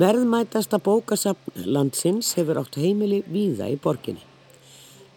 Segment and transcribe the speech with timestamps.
[0.00, 4.22] Verðmætasta bókasapn landsins hefur átt heimili víða í borginni.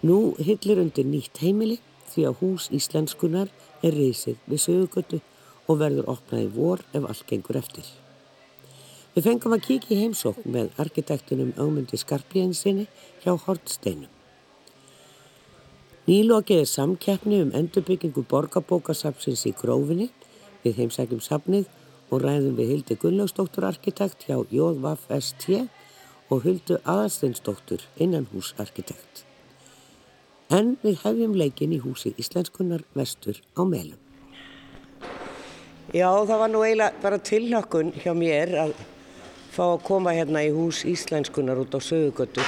[0.04, 1.78] Nú hillir undir nýtt heimili
[2.10, 5.20] því að hús íslenskunar er reysið við sögugötu
[5.70, 7.86] og verður opnað í vor ef allt gengur eftir.
[9.14, 12.90] Við fengum að kíkja í heimsókn með arkitektunum Ámundi Skarpíðinsinni
[13.24, 14.12] hjá Hortsteinum.
[16.10, 20.10] Nýlokið er samkeppni um endurbyggingu borgarbókasapsins í grófinni
[20.66, 21.72] við heimsækjum sapnið
[22.14, 25.64] og ræðum við Hildi Gunnlaugsdóttur arkitekt hjá JVFST
[26.30, 29.24] og Hildu Aðarsteinsdóttur innanhúsarkitekt.
[30.54, 33.98] En við hefjum leikin í húsi Íslenskunnar vestur á meilum.
[35.94, 38.78] Já, það var nú eiginlega bara tilhökkun hjá mér að
[39.54, 42.46] fá að koma hérna í hús Íslenskunnar út á sögugötu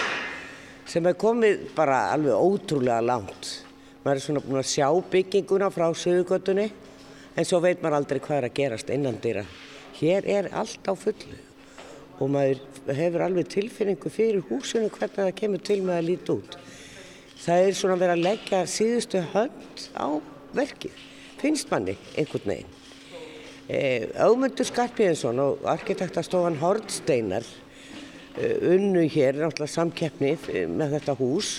[0.85, 3.51] sem er komið bara alveg ótrúlega langt.
[4.05, 6.69] Maður er svona búin að sjá bygginguna frá sögugötunni
[7.35, 9.43] en svo veit maður aldrei hvað er að gerast innan dýra.
[9.99, 11.41] Hér er allt á fullu
[12.15, 12.61] og maður
[12.95, 16.57] hefur alveg tilfinningu fyrir húsinu hvernig það kemur til með að líti út.
[17.45, 20.07] Það er svona verið að leggja síðustu hönd á
[20.55, 21.03] verkið,
[21.41, 22.73] finnst manni einhvern veginn.
[24.21, 27.45] Ámundur e, Skarpíðinsson og arkitektastofan Hortsteinar
[28.37, 30.35] e, unnu hér náttúrulega samkeppni
[30.69, 31.53] með þetta hús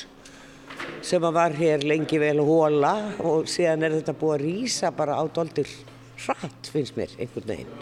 [1.07, 5.25] sem var hér lengi vel hóla og síðan er þetta búið að rýsa bara á
[5.31, 5.69] doldir
[6.25, 7.75] hratt finnst mér einhvern veginn.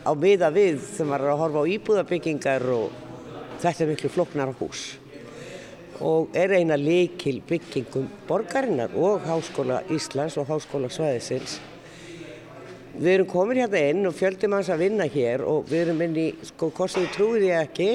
[0.00, 2.94] Á miða við maður er að horfa á íbúðabyggingar og
[3.60, 4.84] þetta er miklu floknar á hús.
[6.00, 11.58] Og er eina leikil byggingum borgarinnar og Háskóla Íslands og Háskóla Svæðisins.
[12.98, 16.16] Við erum komin hérna inn og fjöldum hans að vinna hér og við erum inn
[16.16, 17.92] í, sko, hvort sem við trúið ég ekki,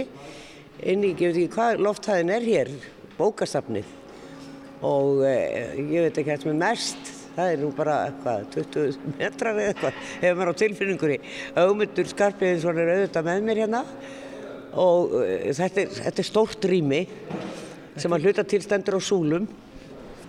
[0.84, 2.72] inn í, ég veit ekki hvað lofthæðin er hér,
[3.18, 4.03] bókastafnið
[4.84, 8.98] og eh, ég veit ekki hvað sem er mest, það er nú bara eitthvað 20
[9.18, 11.18] metrar eða eitthvað, hefur maður á tilfinningunni.
[11.64, 13.84] Augmundur Skarpiðinsson er auðvitað með mér hérna
[14.84, 17.02] og eh, þetta er, þetta er stórt rými
[17.96, 19.48] sem að hluta til stendur á súlum.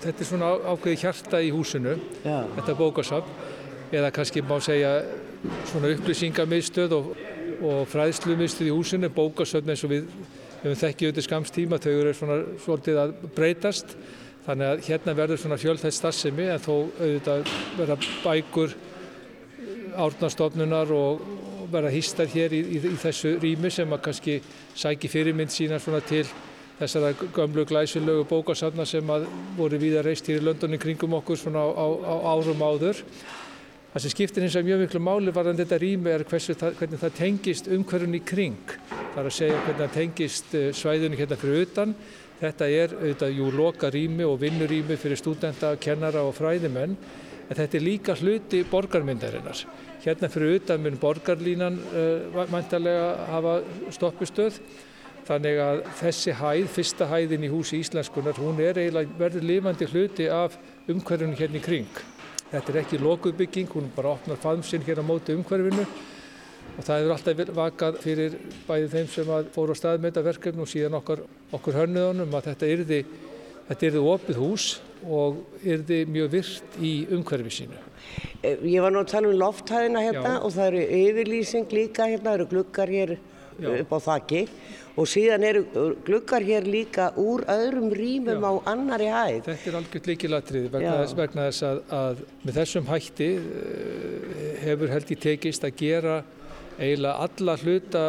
[0.04, 2.42] Þetta er svona ákveði hjarta í húsinu, Já.
[2.58, 3.36] þetta bókasafn,
[3.94, 4.98] eða kannski má segja
[5.70, 7.14] svona upplýsingamiðstöð og,
[7.64, 10.10] og fræðslumiðstöð í húsinu, bókasafn eins og við
[10.64, 13.96] hefum þekkið auðvitað skamstíma, þau eru svona svolítið að breytast
[14.44, 18.74] Þannig að hérna verður svona fjölþætt starfsemi en þó auðvitað verða bækur
[20.04, 21.22] árnastofnunar og
[21.72, 24.34] verða hýstar hér í, í, í þessu rými sem að kannski
[24.76, 26.26] sæki fyrirmynd sína svona til
[26.76, 29.24] þessara gömlu glæsilögu bókasafna sem að
[29.56, 33.00] voru við að reist hér í Londoni kringum okkur svona á, á, á árum áður.
[33.94, 37.16] Það sem skiptir hins vegar mjög miklu máli varðan þetta rými er það, hvernig það
[37.16, 38.76] tengist umhverjum í kring.
[38.90, 41.94] Það er að segja hvernig það tengist eh, svæðunni hérna fyrir utan
[42.40, 46.96] Þetta er auðvitað jú loka rými og vinnurými fyrir stúdenta, kennara og fræðimenn
[47.44, 49.60] en þetta er líka hluti borgarmyndarinnar.
[50.04, 53.54] Hérna fyrir utan mun borgarlínan uh, mæntalega hafa
[53.94, 54.58] stoppustöð
[55.24, 60.26] þannig að þessi hæð, fyrsta hæðin í húsi íslenskunar, hún er eiginlega verður lifandi hluti
[60.28, 60.58] af
[60.90, 62.02] umhverfinu hérna í kring.
[62.50, 65.86] Þetta er ekki lokuðbygging, hún bara opnar faðmsinn hérna á móti umhverfinu
[66.74, 70.64] og það hefur alltaf vakað fyrir bæði þeim sem fóru á stað með þetta verkefni
[70.64, 71.22] og síðan okkur,
[71.54, 73.00] okkur hönnuðunum að þetta yrði,
[73.68, 74.68] þetta yrði opið hús
[75.04, 77.82] og yrði mjög virt í umhverfi sínu.
[78.42, 80.40] Eh, ég var nú að tala um lofthæðina hérna Já.
[80.40, 83.16] og það eru yfirlýsing líka hérna, það eru glukkar hér
[83.60, 83.68] Já.
[83.80, 84.42] upp á þakki
[84.94, 85.62] og síðan eru
[86.06, 89.40] glukkar hér líka úr öðrum rýmum á annari hæð.
[89.48, 95.14] Þetta er algjört líkilatrið vegna, vegna þess að, að með þessum hætti eh, hefur held
[95.14, 96.22] í tekist að gera
[96.78, 98.04] eiginlega alla hluta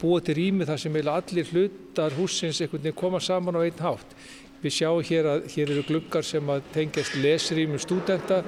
[0.00, 2.62] búið til rými þar sem eiginlega allir hlutar húsins
[2.96, 4.14] koma saman á einn hátt.
[4.60, 8.42] Við sjáum hér að hér eru gluggar sem tengjast lesrýmum stúdenta,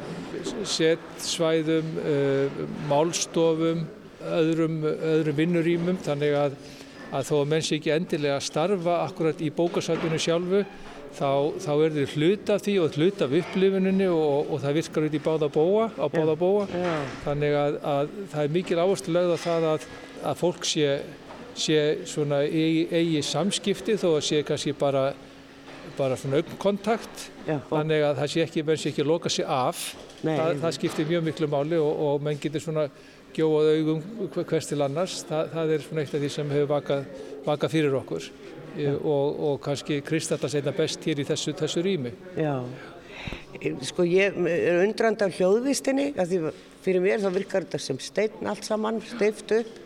[0.68, 2.58] setsvæðum, uh,
[2.90, 3.86] málstofum,
[4.20, 6.58] öðrum, öðrum vinnurýmum þannig að,
[7.16, 10.66] að þó að menn sé ekki endilega að starfa akkurat í bókasatinu sjálfu
[11.16, 11.30] þá,
[11.60, 15.16] þá er þið hluta af því og hluta af upplifuninni og, og það virkar út
[15.16, 16.68] í báða bóa, á báða bóa.
[16.70, 16.94] Já.
[17.26, 19.86] Þannig að, að það er mikil áherslu lögð á það að,
[20.30, 20.88] að fólk sé,
[21.64, 25.06] sé svona eigi, eigi samskipti þó að sé kannski bara,
[25.98, 27.28] bara svona augnkontakt.
[27.70, 29.88] Þannig að það sé ekki, menn sé ekki að loka sig af.
[30.22, 32.86] Það, það skiptir mjög miklu máli og, og menn getur svona
[33.32, 34.02] gjóað augum
[34.36, 35.22] hvers til annars.
[35.28, 37.06] Það, það er svona eitt af því sem hefur vakað,
[37.46, 38.32] vakað fyrir okkur
[39.02, 42.12] og, og kannski kristallast einna best hér í þessu, þessu rými.
[42.38, 42.56] Já,
[43.86, 46.42] sko ég er undrand af hljóðvistinni, því
[46.82, 49.80] fyrir mér þá virkar þetta sem stein allt saman, steift upp.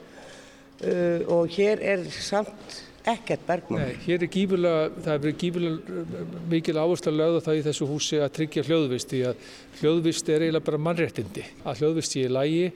[0.76, 3.80] Uh, og hér er samt ekkert bergmann.
[3.80, 7.88] Nei, hér er gífurlega, það er verið gífurlega mikil áherslu að lögða það í þessu
[7.88, 9.46] húsi að tryggja hljóðvist, því að
[9.80, 12.66] hljóðvist er eiginlega bara mannréttindi, að hljóðvist sé í lægi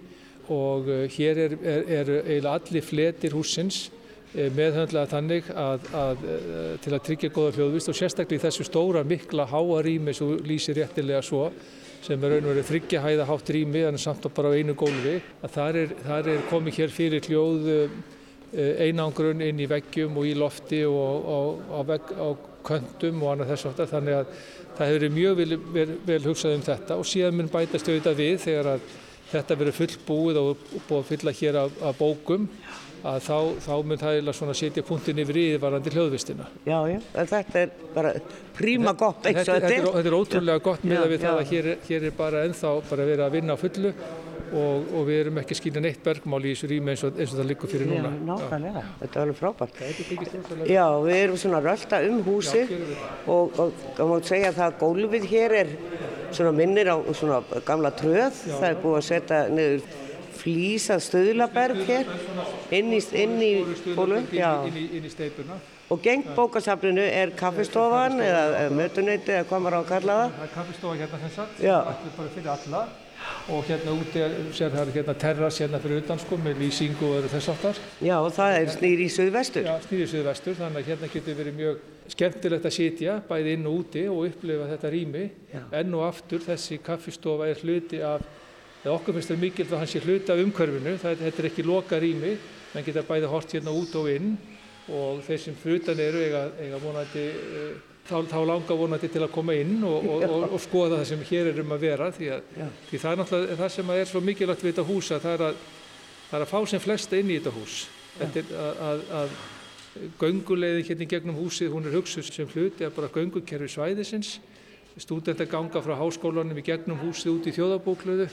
[0.50, 3.82] og uh, hér eru er, er eiginlega allir fletir húsins
[4.34, 8.66] uh, meðhöndlega þannig að, að, uh, til að tryggja góða hljóðvist og sérstaklega í þessu
[8.68, 11.48] stóra mikla háa rými sem lýsir réttilega svo
[12.00, 14.72] sem er raun og verið þryggja hæða hátt rými en samt og bara á einu
[14.78, 17.68] gólfi að þar er, þar er komið hér fyrir hljóð
[18.50, 21.38] einangrun inn í veggjum og í lofti og á,
[21.76, 22.28] á, vegg, á
[22.66, 24.32] köndum og annað þess aftar þannig að
[24.76, 28.20] það hefur verið mjög vel, vel, vel hugsað um þetta og síðan mun bætast auðvitað
[28.20, 28.86] við þegar að
[29.30, 32.48] þetta verður fullbúið og búið að fylla hér af, af bókum
[33.04, 36.48] að þá, þá mun það eða svona setja punktin yfir íðvarandi hljóðvistina.
[36.68, 38.14] Já, já, þetta er bara
[38.56, 39.86] príma gott eins og þetta er.
[39.86, 41.26] Þetta er ótrúlega gott með að við já.
[41.28, 43.94] það að hér, hér er bara ennþá bara verið að vinna á fullu
[44.50, 47.34] og, og við erum ekki að skilja neitt bergmál í þessu rými eins og, eins
[47.34, 48.10] og það liggur fyrir núna.
[48.10, 49.80] Já, nákvæmlega, þetta er alveg frábært.
[50.70, 52.64] Já, við erum svona rölda um húsi
[53.30, 55.74] og, og það má segja að gólfið hér er
[56.34, 58.54] svona minnir á svona gamla tröð, Já.
[58.56, 59.84] það er búið að setja niður
[60.40, 62.08] flýsað stöðlaberg hér
[62.76, 63.52] inn í, inn í
[63.96, 64.22] bólu.
[65.90, 70.34] Og gengt bókasaflinu er kaffestofan eða mötunöyti eða hvað maður á að kalla það?
[70.34, 72.82] Það er kaffestofa hérna sem sagt, þetta er bara fyrir alla
[73.50, 74.22] og hérna úti
[74.56, 77.80] sér það er hérna terras hérna fyrir utan sko með lýsingu og öðru þess aftar.
[78.00, 79.66] Já og það er snýri í söðvestur.
[79.66, 81.82] Já snýri í söðvestur þannig að hérna getur verið mjög
[82.14, 85.62] skemmtilegt að sitja bæði inn og úti og upplifa þetta rými Já.
[85.80, 88.24] enn og aftur þessi kaffistofa er hluti af,
[88.84, 91.66] eða okkur finnst það mikilvægt að hann sé hluti af umhverfinu, það, þetta er ekki
[91.66, 92.32] loka rými,
[92.72, 94.34] menn geta bæði hort hérna út og inn
[94.90, 97.70] og þeir sem frutan eru eiga, eiga vonandi uh,
[98.08, 101.24] þá, þá langar vonandi til að koma inn og, og, og, og skoða það sem
[101.30, 104.22] hér er um að vera því, að, því það er náttúrulega það sem er svo
[104.24, 105.64] mikilvægt við þetta hús að það er að,
[106.30, 107.80] það er að fá sem flesta inn í þetta hús.
[108.20, 109.34] Þetta er að, að
[110.20, 114.38] gönguleiðin hérna í gegnum húsið hún er hugsuð sem hluti að bara göngukerfi svæðisins.
[115.00, 118.26] Stúdent að ganga frá háskólanum í gegnum húsið út í þjóðabóklöðu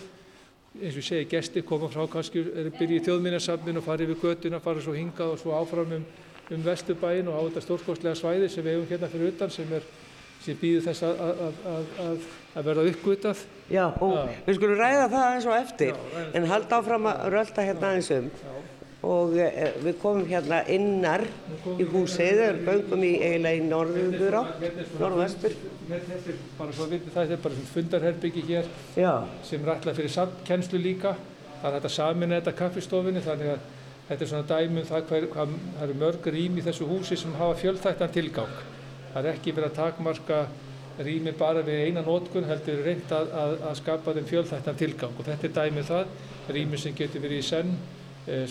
[0.77, 2.45] eins og ég segi, gestir koma frá kannski,
[2.77, 6.07] byrjið í þjóðminnarsafnin og farið við göttuna, farið svo hingað og svo áfram um
[6.51, 9.73] um Vesturbæin og á þetta stórkostlega svæði sem við hefum hérna fyrir utan sem,
[10.43, 11.57] sem býður þess að, að,
[12.03, 13.41] að, að verða uppgutað.
[13.67, 14.21] Já, og Já.
[14.45, 18.11] við skulum ræða það eins og eftir Já, en halda áfram að rölda hérna eins
[18.15, 18.53] um Já.
[19.07, 21.23] Og e, við komum hérna innar
[21.77, 24.43] í húsið, við göngum í eiginlega í norður á,
[24.99, 25.55] norðvestur.
[25.87, 28.69] Þetta bara svo að vinna það, þetta er bara fundarherbyggi hér
[29.47, 31.15] sem er alltaf fyrir samkennslu líka.
[31.57, 33.65] Það er þetta samin eða kaffistofinni þannig að
[34.07, 37.33] Þetta er svona dæmum það hver, hvað, það eru mörg rými í þessu húsi sem
[37.35, 38.53] hafa fjöldþættan tilgang.
[39.11, 40.37] Það er ekki verið að takmarka
[41.03, 45.27] rými bara við eina nótkun, heldur reynd að, að, að skapa þeim fjöldþættan tilgang og
[45.27, 46.13] þetta er dæmið það,
[46.55, 47.73] rými sem getur verið í senn,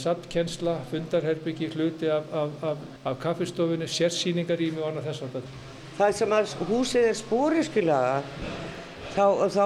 [0.00, 5.50] saptkensla, fundarherbyggi, hluti af, af, af kaffistofunni, sérsýningarými og annað þess að.
[5.96, 8.16] Það sem að húsið er spóriskilaga
[9.16, 9.64] þá, þá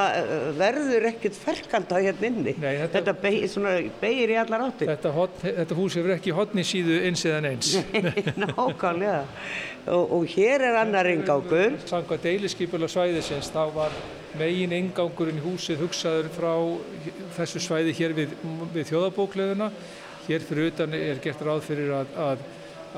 [0.00, 2.54] eh, verður ekkert ferkanda hérna inni.
[2.60, 4.88] Nei, þetta þetta beigir beg, í allar átti.
[4.90, 5.12] Þetta,
[5.46, 7.74] þetta hús hefur ekki hodni síðu eins eðan eins.
[8.44, 9.22] Nákvæmlega.
[9.88, 11.78] Og, og hér er annar ingangur.
[11.88, 13.96] Sanga deiliskypula svæðisins, þá var
[14.38, 16.52] megin ingangurinn í húsið hugsaður frá
[17.38, 18.38] þessu svæði hér við,
[18.74, 19.70] við þjóðabókleðuna.
[20.28, 22.48] Hér fyrir utan er gert ráð fyrir að, að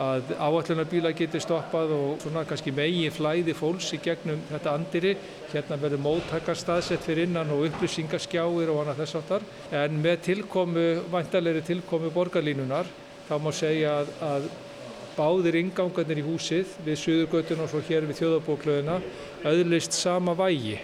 [0.00, 5.14] að áallunarbíla geti stoppað og svona kannski megin flæði fólks í gegnum þetta andiri.
[5.52, 9.46] Hérna verður móttakar staðsett fyrir innan og upplýsingarskjáir og annað þess aftar.
[9.82, 12.88] En með tilkomu, vantarleiri tilkomu borgarlínunar,
[13.28, 14.49] þá má segja að, að
[15.16, 18.97] báðir ingangarnir í húsið við Suðurgötun og svo hér við þjóðabóklöðuna
[19.45, 20.80] auðlist sama vægi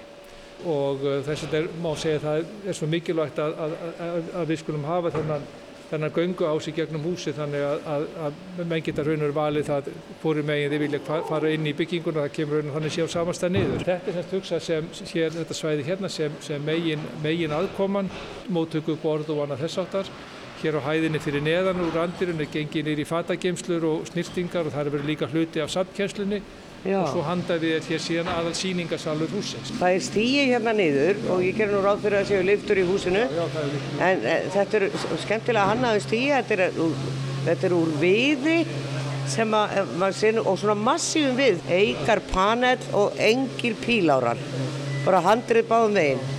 [0.66, 4.52] og uh, þess að það má segja að það er svo mikilvægt að, að, að
[4.52, 5.48] við skulum hafa þennan
[5.88, 9.90] þennan göngu á sig gegnum húsi þannig að, að, að menn geta raunur valið það
[10.22, 13.84] fóru meginn þið vilja fara inn í bygginguna það kemur raunur þannig séu samanstað niður.
[13.86, 18.12] Þetta er semst hugsað sem hér, þetta svæði hérna sem, sem megin, megin aðkoman,
[18.52, 20.12] móttöku borð og annað þess áttar.
[20.58, 24.88] Hér á hæðinni fyrir neðan úr andirinn er gengið nýri fatagemslur og snirtingar og það
[24.88, 26.42] er verið líka hluti af samtkjænslunni
[26.86, 27.00] Já.
[27.00, 29.72] og svo handaði þér hér síðan aðal síningasalur húsins.
[29.80, 32.84] Það er stíi hérna niður og ég ger nú ráð fyrir að séu liftur í
[32.86, 34.86] húsinu já, já, en e, þetta er
[35.24, 36.78] skemmtilega hannaðu stíi, þetta er,
[37.48, 38.56] þetta er úr viði
[39.28, 39.92] sem að, eh,
[40.38, 44.38] nú, og svona massífum við, eikar panel og engir pílárar,
[45.04, 46.37] bara handrið báðum veginn.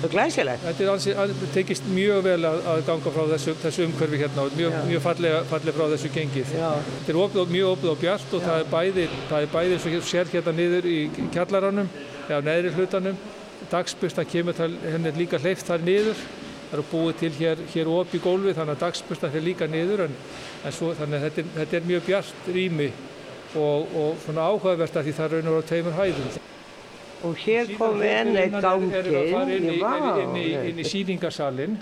[0.00, 0.62] Er glæsilegt.
[0.64, 5.02] Þetta tekist mjög vel að, að ganga frá þessu, þessu umhverfi hérna og mjög, mjög
[5.04, 6.54] fallega, fallega frá þessu gengið.
[6.56, 6.70] Já.
[6.86, 10.08] Þetta er opið, mjög opið og bjart og það er bæði, það er bæði og
[10.08, 10.96] sér hérna niður í
[11.34, 11.92] kjallaranum
[12.30, 13.20] eða neðri hlutanum.
[13.70, 16.26] Dagsbustan kemur það, henni líka hleyft þar niður.
[16.70, 20.20] Það eru búið til hér, hér opið gólfi þannig að dagsbustan fyrir líka niður en,
[20.64, 22.92] en svo, þannig að þetta er, þetta er mjög bjart rými
[23.58, 26.39] og, og svona áhugavert að því það raunur á teimur hæðum.
[27.26, 29.76] Og hér kom enn eitt inn í,
[30.40, 31.78] í, inn í síningarsalinn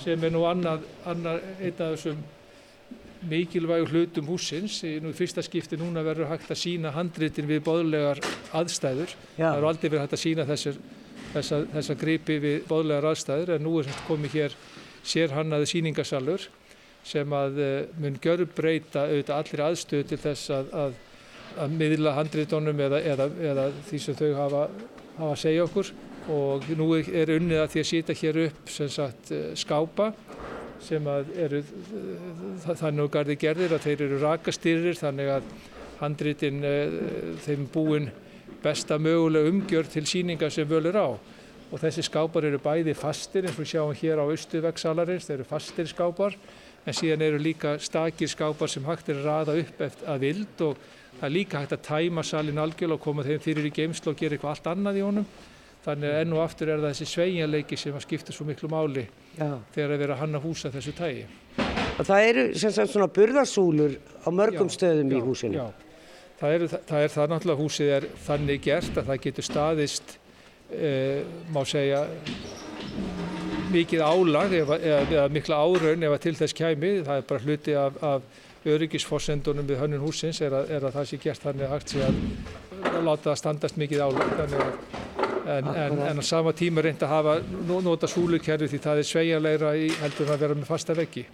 [0.00, 2.22] sem er nú annað, annað einn af þessum
[3.28, 4.78] mikilvægu hlutum húsins.
[5.02, 8.22] Nú í fyrsta skipti núna verður hægt að sína handritin við boðlegar
[8.56, 9.12] aðstæður.
[9.36, 9.50] Já.
[9.50, 10.78] Það eru aldrei verið hægt að sína þessar,
[11.34, 14.56] þessa, þessa gripi við boðlegar aðstæður en nú er komið hér
[15.08, 16.48] sérhannaði síningarsalur
[17.08, 20.96] sem að eh, mun görbreyta auðvitað allir aðstöðu til þess að, að
[21.56, 24.62] að miðla handriðdónum eða, eða, eða því sem þau hafa,
[25.16, 25.92] hafa að segja okkur.
[26.28, 30.12] Og nú er unnið að því að sýta hér upp sem sagt eh, skápa
[30.84, 31.62] sem eru
[32.62, 35.48] þannig að gardi gerðir að þeir eru rakastýrir þannig að
[35.98, 36.98] handritin eh,
[37.46, 38.10] þeim búin
[38.62, 41.08] besta mögulega umgjörð til síninga sem völur á.
[41.68, 45.48] Og þessi skápar eru bæði fastir eins og við sjáum hér á austuveggsalarins, þeir eru
[45.48, 46.36] fastir skápar
[46.88, 50.62] en síðan eru líka stakir skápar sem hægt er að raða upp eftir að vild
[50.64, 50.86] og
[51.18, 54.20] Það er líka hægt að tæma salin algjörlega og koma þeim fyrir í geimslu og
[54.20, 55.26] gera eitthvað allt annað í honum.
[55.82, 59.04] Þannig að enn og aftur er það þessi sveigjanleiki sem að skipta svo miklu máli
[59.38, 59.56] Já.
[59.74, 61.26] þegar að vera að hanna húsa þessu tægi.
[61.98, 65.58] Og það eru sem sagt svona burðarsúlur á mörgum já, stöðum já, í húsinu?
[65.58, 65.66] Já,
[66.38, 70.14] það er, það er það náttúrulega húsið er þannig gert að það getur staðist,
[70.70, 71.22] eh,
[71.54, 72.04] má segja,
[73.72, 76.92] mikið álag eða, eða mikla áraun ef að til þess kæmi.
[77.06, 81.10] Það er bara hluti af, af öryggisforsendunum við hönnun húsins er að, er að það
[81.10, 82.22] sé gert þannig að hægt sé að,
[82.90, 84.34] að láta það standast mikið álag
[85.48, 87.36] en, en, en á sama tíma reynd að hafa
[87.68, 91.24] nota súlukerfi því það er sveigjarleira í heldur að vera með fasta veggi.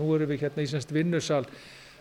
[0.00, 1.44] Nú erum við hérna í semst vinnusal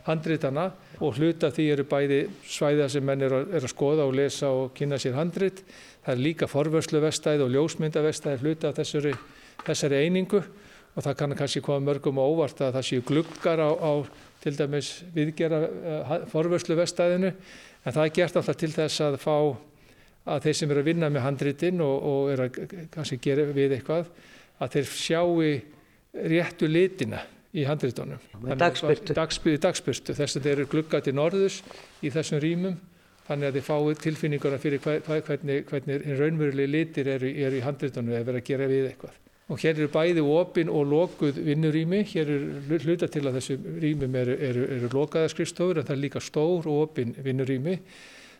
[0.09, 4.15] handritana og hluta því eru bæði svæða sem menn er að, er að skoða og
[4.17, 5.61] lesa og kynna sér handrit.
[6.05, 9.13] Það er líka forvörslu vestæði og ljósmyndavestæði hluta þessari
[9.65, 10.41] þessari einingu
[10.95, 13.93] og það kann kannski koma mörgum óvart að það séu gluggar á, á
[14.43, 19.35] til dæmis viðgera uh, forvörslu vestæðinu en það er gert alltaf til þess að fá
[20.29, 23.77] að þeir sem eru að vinna með handritin og, og eru að kannski gera við
[23.77, 24.09] eitthvað
[24.59, 25.35] að þeir sjáu
[26.33, 27.21] réttu litina
[27.55, 28.19] í handritunum.
[28.59, 29.15] Dagspyrtu.
[29.17, 30.15] Dagspyrtu, dagspyrtu.
[30.17, 31.61] Þess að þeir eru glugga til norðus
[32.05, 32.77] í þessum rýmum
[33.29, 38.29] þannig að þið fáu tilfinninguna fyrir hvernig, hvernig raunverulegi litir eru, eru í handritunum eða
[38.29, 39.17] verið að gera við eitthvað.
[39.49, 44.17] Og hér eru bæði opin og lokuð vinnurými, hér er hluta til að þessu rýmum
[44.21, 47.79] eru, eru, eru lokaða skrifstofur en það er líka stór og opin vinnurými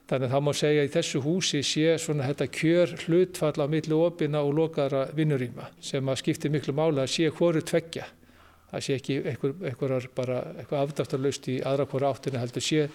[0.10, 3.66] þannig að það má segja að í þessu húsi sé svona þetta kjör hlutfall á
[3.70, 8.08] millu opina og lokaðara vinnurýma sem að skiptir miklu mála að sé hvoru tveggja
[8.70, 12.88] það sé ekki eitthvað, bara, eitthvað afdæftarlaust í aðra hvora áttinu heldur sé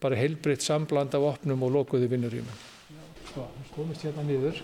[0.00, 2.58] bara heilbriðt sambland af opnum og lokuðu vinnurýma
[3.30, 3.44] Svo,
[3.76, 4.56] komist hérna niður.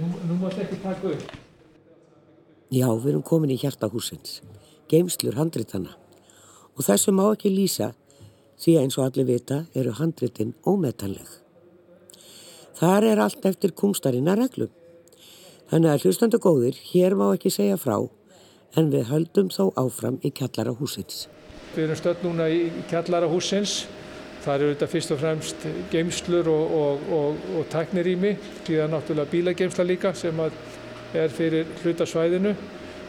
[0.00, 1.34] Nú, nú mást ekki taka upp.
[2.74, 4.40] Já, við erum komin í hjartahúsins,
[4.90, 5.94] geimslur handritana
[6.74, 7.92] og þessu má ekki lýsa
[8.58, 11.28] því að eins og allir vita eru handritin ómetanleg.
[12.78, 14.70] Þar er allt eftir kumstarina reglum.
[15.70, 17.96] Þannig að hlustandu góðir, hér má ekki segja frá
[18.76, 21.26] en við höldum þá áfram í kjallara húsins.
[21.74, 23.86] Við erum stöld núna í kjallara húsins.
[24.44, 29.84] Það eru þetta fyrst og fremst geimslur og, og, og, og tæknirými, síðan náttúrulega bílageimsla
[29.84, 32.54] líka sem er fyrir hlutasvæðinu.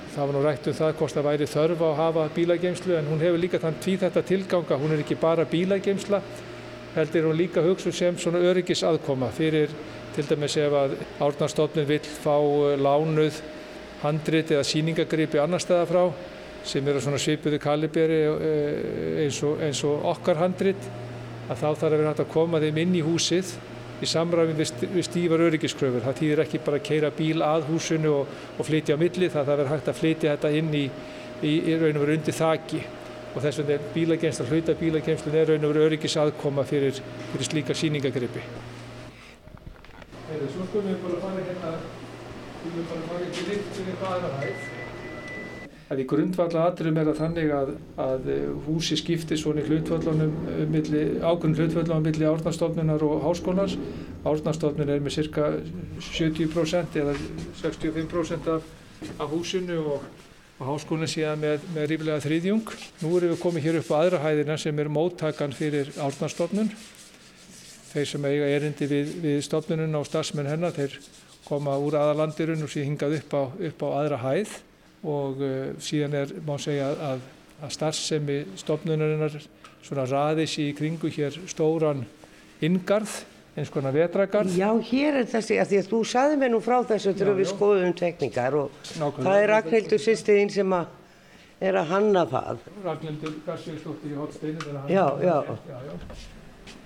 [0.09, 3.11] Það var nú rætt um það hvort það væri þörf á að hafa bílageimslu en
[3.11, 4.79] hún hefur líka þann tví þetta tilganga.
[4.81, 6.21] Hún er ekki bara bílageimsla,
[6.95, 9.71] heldur hún líka hugsu sem svona öryggisaðkoma fyrir
[10.15, 13.37] til dæmis ef að árnarstofnun vill fá eh, lánuð
[14.03, 16.03] handrit eða síningagripi annar staða frá
[16.65, 20.89] sem eru svona svipuðu kaliberi eh, eins og, eins og okkar handrit
[21.50, 23.53] að þá þarf að vera hægt að koma þeim inn í húsið
[24.00, 24.70] í samræmi við,
[25.03, 26.03] stífar öryggiskröfur.
[26.06, 29.41] Það týðir ekki bara að keira bíl að húsinu og, og flytja á milli, það
[29.41, 30.86] þarf að vera hægt að flytja þetta inn í,
[31.44, 32.82] í, í raun og veru undir þaki
[33.29, 37.01] og þess vegna er bílageimsla, hluta bílageimslun er raun og veru öryggisaðkoma fyrir,
[37.34, 38.46] fyrir slíka síningagrippi.
[40.53, 40.65] Svo
[42.63, 44.67] við skulum bara fara ekki litt fyrir hvaðra hæð
[45.89, 47.69] að í grundvalla aðrum er það þannig að,
[48.03, 48.27] að
[48.67, 50.35] húsi skiptir svona í hlutvöllunum
[51.25, 53.73] ákveðin hlutvöllunum millir árnastofnunar og háskólas.
[54.21, 55.47] Árnastofnun er með cirka
[56.11, 57.15] 70% eða
[57.63, 58.67] 65% af,
[59.17, 60.05] af húsinu og,
[60.59, 62.75] og háskólinn síðan með, með ríflega þriðjung.
[63.01, 66.69] Nú erum við komið hér upp á aðra hæðina sem er móttakan fyrir árnastofnun.
[67.89, 70.99] Þeir sem eiga erindi við, við stofnununa og starfsmenn hennar, þeir
[71.50, 74.53] koma úr aðalandirun og síðan hingað upp á, upp á aðra hæð
[75.10, 77.25] og uh, síðan er, má segja að,
[77.63, 79.39] að starfsemi stofnunarinnar
[79.86, 82.06] svona raðis í kringu hér stóran
[82.63, 83.22] inngarð,
[83.56, 84.56] eins konar vetragarð.
[84.60, 87.51] Já, hér er þessi, að því að þú saði mér nú frá þessu þegar við
[87.53, 89.06] skoðum tekníkar og já.
[89.20, 90.98] það er Ragnhildur sýstiðinn sem að
[91.60, 92.68] er að hanna það.
[92.84, 94.75] Ragnhildur Garsvíksdóttir í Hotsteinu.
[94.88, 95.39] Já, já.
[95.48, 96.36] já, já.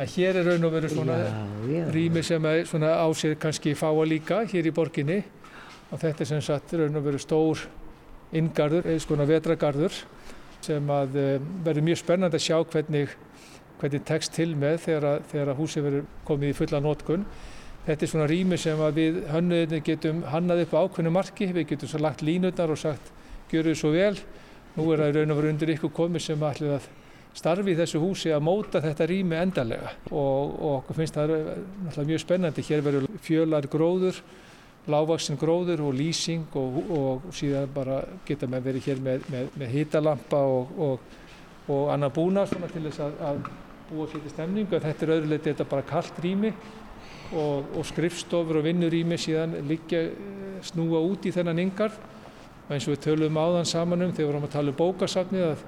[0.01, 1.15] En hér er raun og veru svona
[1.93, 5.19] rými sem er svona á sér kannski fáa líka hér í borginni
[5.91, 7.61] og þetta er sem sagt raun og veru stór
[8.33, 9.99] inngarður, eða svona vetragarður
[10.63, 13.13] sem að um, verður mjög spennandi að sjá hvernig,
[13.81, 17.27] hvernig tekst til með þegar, þegar húsið verður komið í fulla nótkun.
[17.83, 21.91] Þetta er svona rými sem við hönnuðinni getum hannað upp á ákveðnu marki, við getum
[21.91, 23.11] svo lagt línutnar og sagt
[23.51, 24.15] gjöru þið svo vel.
[24.73, 26.91] Nú er það raun og veru undir ykkur komið sem ætlið að
[27.33, 32.09] starfi í þessu húsi að móta þetta rými endarlega og, og okkur finnst það náttúrulega
[32.11, 32.65] mjög spennandi.
[32.67, 34.21] Hér verður fjölar gróður,
[34.93, 39.75] lágvaksinn gróður og lýsing og, og síðan bara geta með verið hér með, með, með
[39.77, 41.03] hýtalampa og,
[41.73, 43.43] og annar búna til þess að, að
[43.89, 44.79] búa sér til stemningu.
[44.79, 46.53] Þetta er öðruleiti þetta bara kallt rými
[47.33, 51.97] og, og skrifstofur og vinnurými síðan liggja eh, snúa út í þennan yngarð
[52.67, 55.47] og eins og við töluðum áðan saman um þegar við vorum að tala um bókasafnið
[55.47, 55.63] að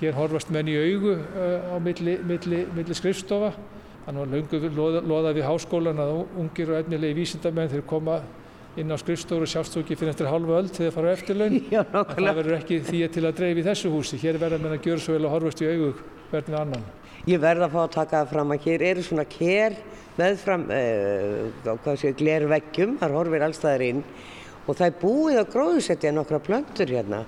[0.00, 3.52] hér horfast menn í augu uh, á milli, milli, milli skrifstofa.
[4.06, 8.20] Þannig að lungu loða, loða við háskólan að ungir og efnilegi vísindamenn þeir koma
[8.76, 11.56] inn á skrifstofur og ekki fyrir eftir halva öll þegar það fara eftirlaun.
[11.72, 14.20] En það verður ekki því til að dreif í þessu húsi.
[14.20, 15.90] Hér verður menn að gjöra svo vel að horfast í augu
[16.30, 16.86] verð með annan.
[17.26, 19.78] Ég verð að fá að taka það fram að hér eru svona kér
[20.16, 24.04] meðfram uh, glerveggjum, þar horfir allstaðar inn.
[24.66, 27.24] Og það er búið að gróðsetja nokkra plöntur hérna.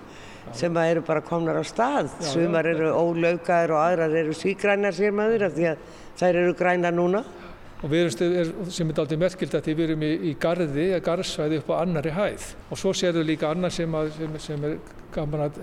[0.57, 2.12] Sem eru bara komnar á stað.
[2.21, 2.75] Já, Sumar já.
[2.75, 5.83] eru ólaukaður og aðrar eru sígrænar sér maður af því að
[6.21, 7.25] þær eru græna núna.
[7.78, 11.61] Og við erum, sem er aldrei merkild að við erum í, í gardi, að garðsvæði
[11.61, 14.80] upp á annari hæð og svo séum við líka annar sem, að, sem, sem er
[15.14, 15.61] gaman að,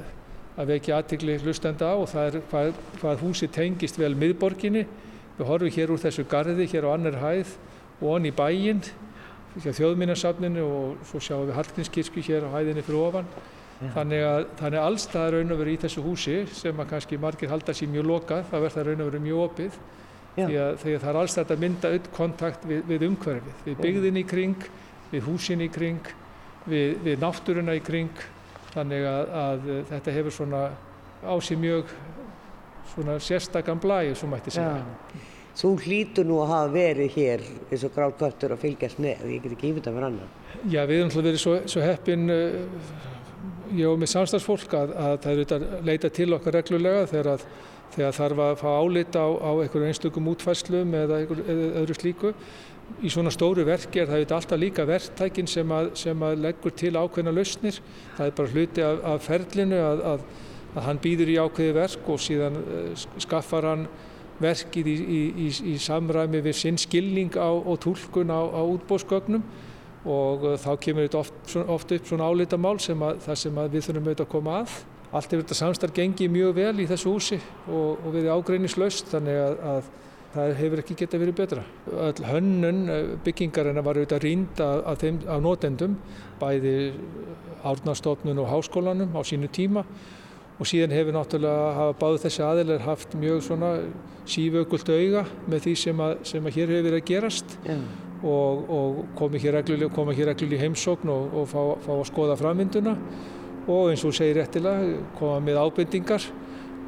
[0.55, 4.86] að vekja aðtikli hlustenda á og það er hvað, hvað húsi tengist vel miðborginni
[5.36, 7.50] Við horfum hér úr þessu gardi, hér á annar hæð
[8.00, 8.79] og onni í bæinn,
[9.60, 13.27] þjóðminnarsafninu og svo sjáum við Hallgrímskirkju hér á hæðinni fyrir ofan.
[13.75, 17.51] Þannig að, þannig að allstað raun og veru í þessu húsi sem að kannski margir
[17.51, 19.79] halda sér mjög lokað, það verður það raun og veru mjög opið.
[20.36, 23.77] Því að, því að það er allstað að mynda öll kontakt við, við umhverfið, við
[23.84, 24.65] byggðin í kring,
[25.12, 26.10] við húsin í kring,
[26.67, 28.25] við, við náttúruna í kring.
[28.74, 30.65] Þannig að, að þetta hefur svona
[31.23, 31.93] á sig mjög
[32.91, 34.82] svona sérstakann blæði, svo mætti segja.
[34.84, 35.23] Ja.
[35.56, 39.43] Þú hlýtur nú að hafa verið hér eins og grátt göttur að fylgjast með, ég
[39.43, 40.34] get ekki yfir það fyrir annan.
[40.67, 43.13] Já, við hefum alltaf verið svo, svo heppin, uh,
[43.73, 47.73] ég og með samstagsfólk, að, að það eru þetta leita til okkar reglulega þegar, að,
[47.95, 52.34] þegar þarf að fá álit á, á einhverjum einstökum útfæslum eða, eða öðru slíku.
[53.01, 56.93] Í svona stóru verki er það alltaf líka verktækin sem að, sem að leggur til
[56.93, 57.80] ákveðna lausnir.
[58.17, 60.19] Það er bara hluti af, af ferlinu að
[60.75, 63.86] að hann býður í ákveði verk og síðan uh, skaffar hann
[64.41, 69.45] verkið í, í, í, í samræmi við sinn skilning á, og tólkun á, á útbóðsgögnum
[70.06, 73.88] og uh, þá kemur þetta oft, oft upp svona álítamál sem að það sem við
[73.88, 74.80] þurfum auðvitað að koma að.
[75.15, 77.38] Allt er þetta samstarf gengið mjög vel í þessu húsi
[77.68, 79.94] og, og við erum ágreiningslaust þannig að, að
[80.36, 81.63] það hefur ekki geta verið betra.
[82.10, 82.82] Öll hönnun
[83.24, 85.96] byggingarina var auðvitað rýnd af, þeim, af nótendum,
[86.41, 86.76] bæði
[87.65, 89.86] árnastofnun og háskólanum á sínu tíma
[90.60, 93.72] og síðan hefur náttúrulega hafa báðu þessi aðilar haft mjög svona
[94.30, 97.82] sífökult auga með því sem að, sem að hér hefur verið að gerast yeah.
[98.26, 102.96] Og, og koma hér reglulega í heimsókn og, og fá, fá að skoða framvinduna.
[103.66, 106.26] Og eins og segir réttilega koma með ábendingar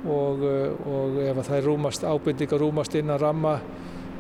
[0.06, 0.43] og,
[0.86, 3.56] og ef það er rúmast, ábendingar rúmast inn að ramma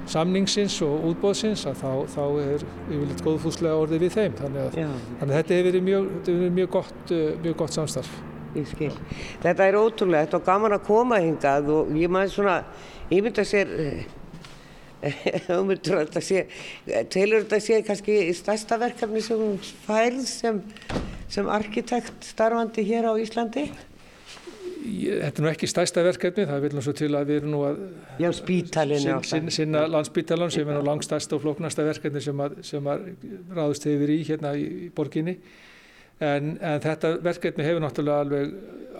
[0.07, 4.37] samningsins og útbóðsins þá, þá er yfirleitt góðfúslega orðið við þeim.
[4.39, 4.77] Þannig að,
[5.19, 6.09] þannig að þetta hefur verið mjög,
[6.57, 8.13] mjög, gott, mjög gott samstarf.
[9.43, 12.55] Þetta er ótrúlega, þetta er gaman að koma hingað og ég maður svona,
[13.11, 13.73] ég myndi að sér,
[16.23, 16.45] sé,
[17.13, 20.63] telur þetta sé kannski stærsta verkefni sem hún færð sem,
[21.31, 23.67] sem arkitekt starfandi hér á Íslandi?
[24.87, 27.79] Þetta er nú ekki stærsta verkefni, það vil náttúrulega til að við erum nú að
[28.21, 32.91] Já, sin, sin, sinna landsbítalan sem er nú langstærsta og flóknasta verkefni sem að, sem
[32.93, 33.09] að
[33.57, 35.39] ráðust hefur í hérna í borginni
[36.17, 38.53] En, en þetta verkefni hefur náttúrulega alveg,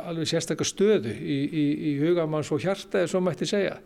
[0.06, 3.80] alveg sérstaklega stöðu í, í, í hugamanns og hjarta eða svo mætti segja.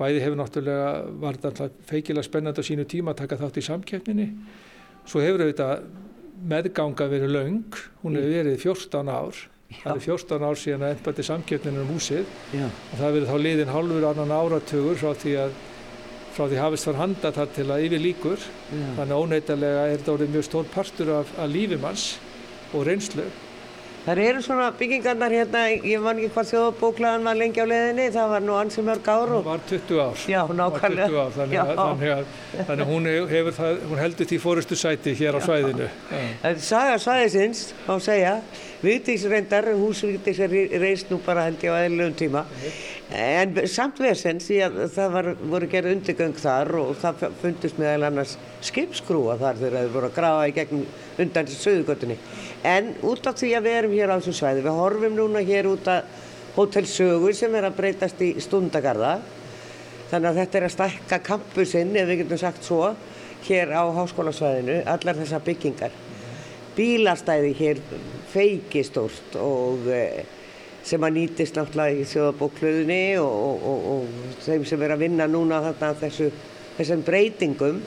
[0.00, 4.28] Bæði hefur náttúrulega varð feikilega spennand á sínu tíma að taka þátt í samkeppninni.
[5.04, 5.82] Svo hefur auðvitað
[6.50, 9.40] meðganga verið laung, hún hefur verið 14 ár.
[9.70, 9.82] Já.
[9.84, 12.64] Það er 14 ár síðan að ennbætti samkeppninu um húsið Já.
[12.66, 15.52] og það verið þá liðin halvur annan áratögur frá því að
[16.34, 18.48] frá því hafist var handa þar til að yfir líkur.
[18.72, 18.88] Já.
[18.96, 22.08] Þannig óneitalega er þetta orðið mjög stór partur af, af lífimanns
[22.72, 23.28] og reynslu
[24.00, 28.30] Það eru svona byggingarnar hérna, ég man ekki hvað þjóðbóklaðan var lengi á leðinni, það
[28.32, 29.32] var nú ansið mörg ár.
[29.34, 30.22] Hún var 20 ár.
[30.32, 31.24] Já, nákvæmlega.
[31.24, 31.64] Ár, þannig, Já.
[31.80, 32.30] Þannig, að,
[32.70, 35.90] þannig að hún, hefur það, hún heldur því fórustu sæti hér á svæðinu.
[36.40, 38.38] Það saga svæðisins, má segja.
[38.80, 42.46] Húsvíkdís er reist nú bara held ég á eðlum tíma.
[43.10, 48.06] En samt vesens, því að það var, voru gerð undirgöng þar og það fundist meðal
[48.06, 50.84] annars skipskrúa þar þegar það voru að grafa í gegnum
[51.24, 52.18] undan söðugötunni.
[52.62, 55.70] En út af því að við erum hér á þessum svæði, við horfum núna hér
[55.72, 56.22] út af
[56.54, 59.16] Hotel Sögur sem er að breytast í stundagarða.
[60.10, 62.94] Þannig að þetta er að stækka kampusinn, ef við getum sagt svo,
[63.46, 65.94] hér á háskólasvæðinu, allar þessar byggingar.
[66.78, 67.82] Bílastæði hér
[68.30, 69.90] feikistórt og
[70.90, 75.28] sem að nýtist náttúrulega í þjóðabókluðinni og, og, og, og þeim sem er að vinna
[75.30, 76.28] núna þarna þessu,
[76.78, 77.80] þessum breytingum.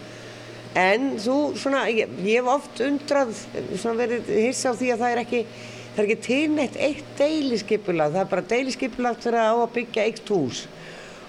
[0.80, 3.36] En þú, svona, ég, ég hef oft undrað,
[3.76, 5.44] svona verið hissa á því að það er ekki,
[5.84, 10.08] það er ekki tilnætt eitt deiliskypulag, það er bara deiliskypulag þegar það á að byggja
[10.08, 10.64] eitt hús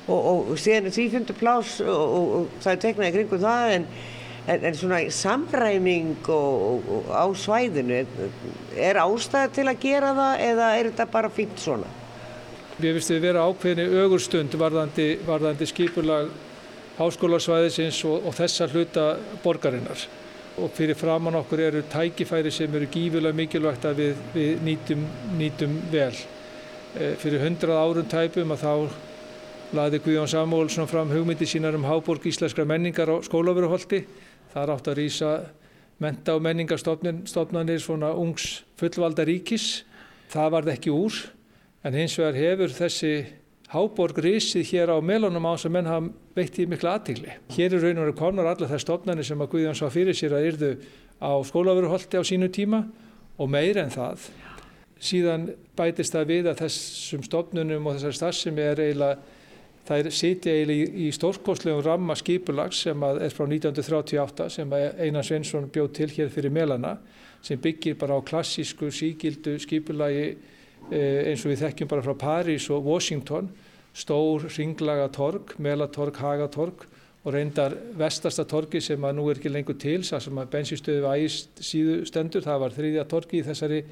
[0.04, 3.86] og síðan er því fundur plás og það er teknaði kringum það en
[4.44, 8.02] En, en svona samræming og, og á svæðinu,
[8.76, 11.88] er ástæða til að gera það eða er þetta bara fínt svona?
[12.76, 16.28] Við vistum við vera ákveðinni augurstund varðandi, varðandi skipulag
[16.98, 19.06] háskólasvæðisins og, og þessa hluta
[19.44, 20.04] borgarinnar.
[20.60, 25.80] Og fyrir framann okkur eru tækifæri sem eru gífulega mikilvægt að við, við nýtum, nýtum
[25.90, 26.12] vel.
[26.94, 28.74] E, fyrir hundrað árum tæpum að þá
[29.74, 34.04] laði Guðjón Samúlsson fram hugmyndi sínar um háborg íslenskra menningar á skólaveruholti
[34.54, 35.30] Það er átt að rýsa
[35.98, 39.82] menta og menningarstofnanir svona ungs fullvalda ríkis.
[40.30, 41.16] Það varð ekki úr
[41.82, 43.14] en hins vegar hefur þessi
[43.74, 47.34] háborg rýsið hér á melunum á sem menn hafa veitt í mikla aðtíli.
[47.56, 50.36] Hér er raun og raun konar allar þær stofnanir sem að Guðjón sá fyrir sér
[50.38, 50.70] að yrðu
[51.18, 52.84] á skólaveruholti á sínu tíma
[53.34, 54.28] og meir en það.
[55.02, 59.33] Síðan bætist það við að þessum stofnunum og þessar starfsemi er eiginlega
[59.84, 65.68] Það er sitja eiginlega í, stórkostlegum ramma skipulags sem er frá 1938 sem Einar Svensson
[65.72, 66.94] bjóð til hér fyrir Melana
[67.44, 70.24] sem byggir bara á klassísku síkildu skipulagi
[70.88, 73.50] eh, eins og við þekkjum bara frá París og Washington,
[73.92, 76.86] stór ringlaga torg, Melatorg, Hagatorg
[77.24, 81.10] og reyndar vestasta torgi sem að nú er ekki lengur til, það sem að bensinstöðu
[81.12, 83.82] ægist síðu stendur, það var þriðja torgi í þessari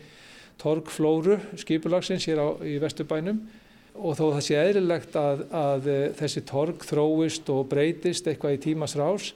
[0.61, 3.44] torgflóru skipulagsins hér á, í Vesturbænum
[3.94, 8.62] og þó það sé eðlilegt að, að eh, þessi torg þróist og breytist eitthvað í
[8.68, 9.33] tímas rás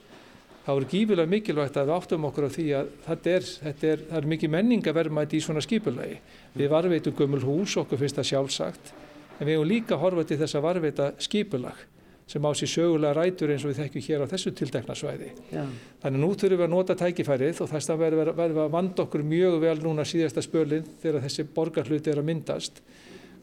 [0.67, 4.01] þá er gífilega mikilvægt að við áttum okkur á því að þetta er, þetta er,
[4.19, 6.17] er mikið menningaverðmæti í svona skipulagi.
[6.57, 8.91] Við varveitum gömul hús, okkur finnst það sjálfsagt,
[9.37, 11.85] en við hefum líka horfað til þess að varveita skipulag
[12.27, 15.29] sem á sér sögulega rætur eins og við þekkjum hér á þessu tildekna svæði.
[15.47, 15.61] Já.
[16.03, 19.23] Þannig nú þurfum við að nota tækifærið og þess að verðum við að vanda okkur
[19.23, 22.81] mjög vel núna síðasta spölinn þegar þessi borgarhluti er að myndast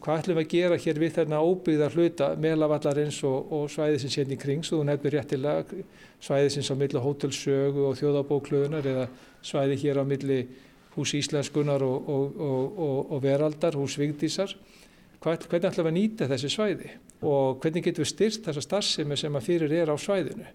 [0.05, 4.37] hvað ætlum við að gera hér við þarna óbyggða hluta melavallarins og, og svæðisins hérna
[4.37, 4.65] í kring?
[4.67, 5.79] Svo þú nefnir réttilega
[6.21, 9.07] svæðisins á milli hótelsögu og þjóðabóklöðunar eða
[9.45, 10.43] svæði hér á milli
[10.95, 14.53] hús Íslenskunar og, og, og veraldar, hús Vigdísar.
[15.25, 16.93] Hvað, hvernig ætlum við að nýta þessi svæði?
[17.25, 20.47] Og hvernig getum við styrt þessa starfsemi sem að fyrir er á svæðinu?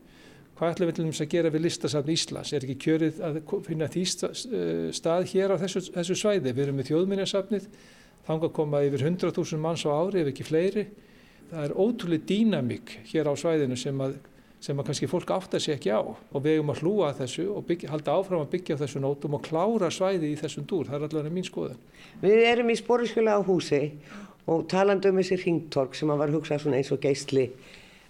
[0.59, 2.53] Hvað ætlum við að gera við listasafn Íslands?
[2.53, 4.05] Er ekki kjörið að finna því
[4.93, 6.53] stað hér á þessu, þessu svæði?
[6.53, 7.69] Við erum með þjóðminnarsafnið
[8.29, 10.85] þanga koma yfir 100.000 manns á ári ef ekki fleiri.
[11.49, 14.19] Það er ótrúlega dýnamík hér á svæðinu sem að,
[14.61, 17.47] sem að kannski fólk áttar sér ekki á og við eigum að hlúa að þessu
[17.55, 20.85] og byggja, halda áfram að byggja á þessu nótum og klára svæði í þessum dúr.
[20.91, 21.81] Það er allavega mín skoðan.
[22.21, 23.81] Við erum í spóriskjöla á húsi
[24.45, 27.49] og talandu um þessi ringtorg sem að var hugsað eins og geistli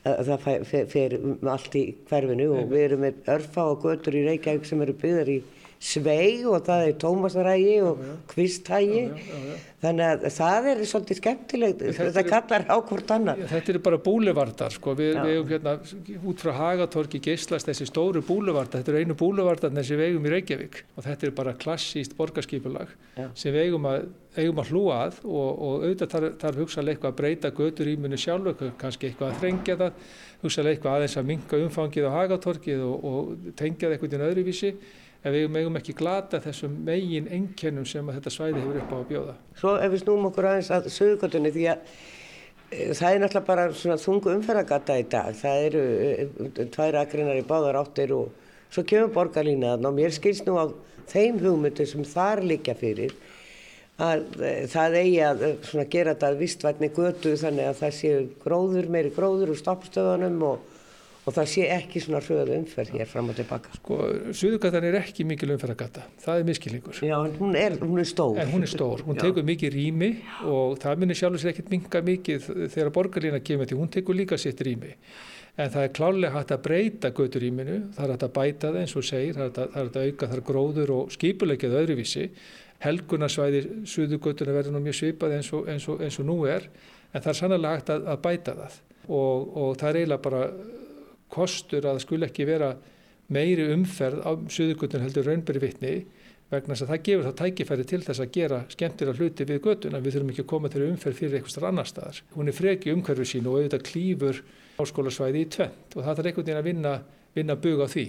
[0.03, 0.45] það
[0.89, 1.15] fer
[1.51, 5.31] allt í hverfinu og við erum með örfa og götur í Reykjavík sem eru byggðar
[5.33, 5.39] í
[5.79, 9.03] sveig og það er tómasrægi og kvistægi
[9.79, 11.83] þannig að það er svolítið skemmtilegt.
[11.95, 14.95] Þetta kallar á hvort annar Þetta eru bara búlevardar sko.
[14.99, 15.77] við hefum hérna
[16.27, 18.83] út frá Hagatorki geyslast þessi stóru búlevardar.
[18.83, 20.83] Þetta eru einu búlevardarnir sem við eigum í Reykjavík.
[20.97, 25.21] Og þetta er bara klassíst borgarskipulag sem við eigum að, eigum að hlúa að.
[25.23, 29.43] Og, og auðvitað þarf, þarf hugsalega eitthvað að breyta götur ímunni sjálf kannski eitthvað að
[29.45, 30.07] þrengja það.
[30.43, 34.73] Hugsalega eitthvað aðeins að minka umfangið á Hagatorkið og, og tengja það eitthvað í öðruvísi
[35.23, 39.07] en við megum ekki glata þessum megin engjennum sem þetta svæði hefur upp á að
[39.09, 39.35] bjóða.
[39.59, 41.95] Svo ef við snúum okkur aðeins að sögurgötunni því að
[42.71, 45.33] e, það er náttúrulega bara svona þungu umferðagata í dag.
[45.41, 48.31] Það eru e, tvær akrinar í báðar áttir og
[48.69, 50.71] svo kemur borgarlínaðan og mér skilst nú á
[51.09, 53.15] þeim hugmyndu sem þar líka fyrir
[53.99, 55.45] að e, það eigi að
[55.91, 60.67] gera þetta að vistvætni götu þannig að það séu gróður, meiri gróður úr stoppstöðunum og,
[61.29, 63.71] og það sé ekki svona hröðu umferð hér fram og tilbaka.
[63.77, 63.97] Sko,
[64.33, 67.01] Suðugatan er ekki mikil umferðagata, það er miskilningur.
[67.05, 68.39] Já, en hún er, hún er stór.
[68.41, 69.27] En hún er stór, hún Já.
[69.27, 70.13] tekur mikið rými
[70.49, 74.39] og það myndir sjálfur sér ekkert minga mikið þegar borgarlína kemur því hún tekur líka
[74.41, 74.95] sitt rými.
[75.59, 78.95] En það er klálega hægt að breyta göturíminu, það er hægt að bæta það eins
[78.95, 82.27] og segir, það er hægt að auka þar gróður og skipulegjaðu öðruvísi.
[82.79, 86.69] Helgunarsvæði Suðugötuna verður nú mjög svipað eins og, eins og, eins og nú er,
[87.11, 88.77] en það er sannlega hægt að, að bæta það.
[89.09, 90.43] Og, og það er eiginlega bara
[91.33, 92.73] kostur að skul ekki vera
[93.29, 95.93] meiri umferð á Suðugötun heldur raunberi vittni
[96.49, 99.59] vegna þess að það gefur þá tækifæri til þess að gera skemmtir að hluti við
[99.67, 100.01] götuna.
[100.01, 102.21] Við þurfum ekki að koma til umferð fyrir eitthvað starf annar staðar.
[102.33, 104.41] Hún er freki umhverfið sín og auðvitað klýfur
[104.79, 106.95] háskólasvæði í tvent og það er einhvern veginn að vinna,
[107.37, 108.05] vinna bug á því.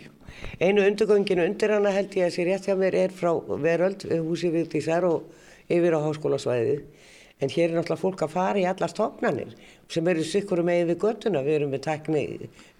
[0.57, 4.53] Einu undurgönginu undir hana held ég að sér rétt hjá mér er frá Veröld, húsi
[4.55, 5.29] Vigdísar og
[5.69, 6.81] yfir á háskólasvæðið.
[7.41, 9.53] En hér er náttúrulega fólk að fara í allar stofnanir
[9.91, 11.45] sem eru sikkur með við göttuna.
[11.47, 12.25] Við erum með tekni,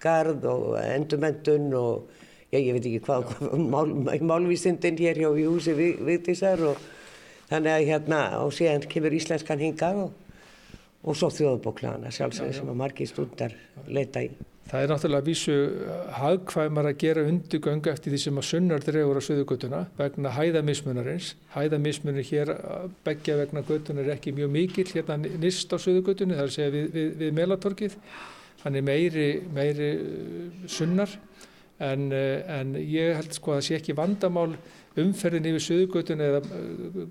[0.03, 2.11] garð og endumendun og
[2.53, 3.37] já, ég veit ekki hvað,
[3.75, 6.83] mál, málvísindin hér hjá húsi Vigdísar og
[7.51, 10.19] þannig að hérna og síðan kemur íslenskan hingað og
[11.01, 13.55] og svo þjóðbóklaðana sjálfsögur sem að margi stundar
[13.89, 14.31] leita í.
[14.71, 15.55] Það er náttúrulega vísu
[16.15, 21.33] hagkvæmar að gera undirgöngu eftir því sem að sunnar dregur á söðugötuna vegna hæðamismunarins.
[21.57, 22.53] Hæðamismunir hér
[23.03, 26.75] begja vegna götuna er ekki mjög mikil hérna nýst á söðugötunni, það er að segja
[26.77, 27.97] við, við, við melatorkið.
[28.63, 29.27] Hann er meiri,
[29.59, 29.91] meiri
[30.71, 31.17] sunnar
[31.83, 34.53] en, en ég held sko að það sé ekki vandamál
[34.99, 37.05] umferðin yfir söðugötun eða uh,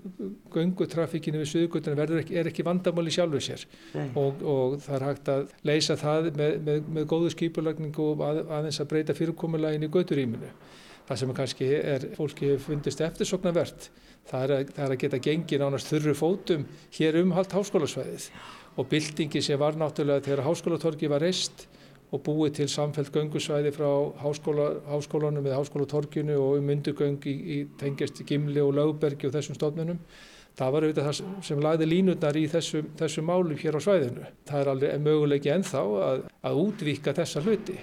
[0.52, 3.64] göngutrafikin yfir söðugötun er ekki vandamáli sjálfuð sér.
[4.18, 8.42] Og, og það er hægt að leysa það með, með, með góðu skipulagning og að,
[8.58, 10.52] aðeins að breyta fyrirkomulegin í göturíminu.
[11.08, 13.90] Það sem kannski er, fólki hefur fundist eftirsoknavert,
[14.30, 18.30] það er að, það er að geta gengið nánast þurru fótum hér um haldt háskólasvæðið.
[18.78, 21.66] Og byltingi sem var náttúrulega þegar háskólatorki var reist
[22.10, 23.90] og búið til samfelt göngusvæði frá
[24.22, 29.58] háskóla, háskólanum eða háskólatorkinu og um myndugöng í, í tengjast Gimli og Lögbergi og þessum
[29.58, 30.00] stofnunum.
[30.58, 34.26] Það var auðvitað það sem lagði línutnar í þessum, þessum málum hér á svæðinu.
[34.48, 37.76] Það er alveg möguleiki ennþá að, að útvíka þessa hluti.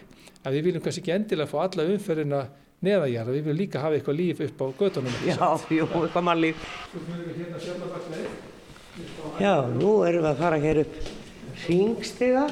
[0.44, 2.42] En við viljum kannski ekki endilega fá alla umferðina
[2.86, 5.16] neðagjara, við viljum líka hafa eitthvað líf upp á gödunum.
[5.32, 6.68] Já, jú, eitthvað mannlíf.
[9.40, 11.02] Já, nú erum við að fara hér upp
[11.64, 12.46] hringstiga.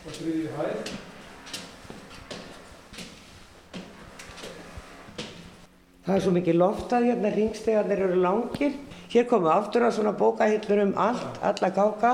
[0.00, 0.98] Og þrjúði hæð.
[6.00, 8.76] Það er svo mikið loftað hérna, ringstegarnir eru langir.
[9.12, 12.12] Hér komum við aftur á svona bókahillur um allt, alla ganga.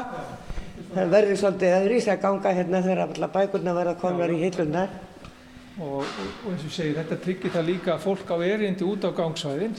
[0.90, 4.96] Það verður svolítið öðris að ganga hérna þegar alla bækurna verða komnar í hillunar.
[5.76, 9.10] Og, og, eins og segir, þetta tryggir það líka að fólk á erindi út á
[9.14, 9.78] gangsvæðin.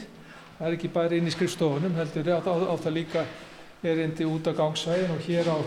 [0.57, 3.25] Það er ekki bara inn í skrifstofunum, heldur á, á það líka
[3.83, 5.57] erindi út á gangsvæðin og hér á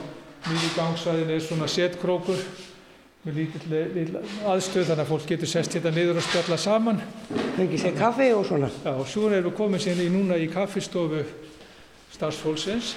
[0.48, 2.40] mjög gangsvæðin er svona setkrókur
[3.21, 7.01] með lítill aðstöð þannig að fólk getur sest hérna niður og spjalla saman.
[7.59, 8.71] Fengið sér kaffi og svona?
[8.81, 11.21] Já, og svo erum við komið sérna í núna í kaffistofu
[12.15, 12.95] starfsfólksins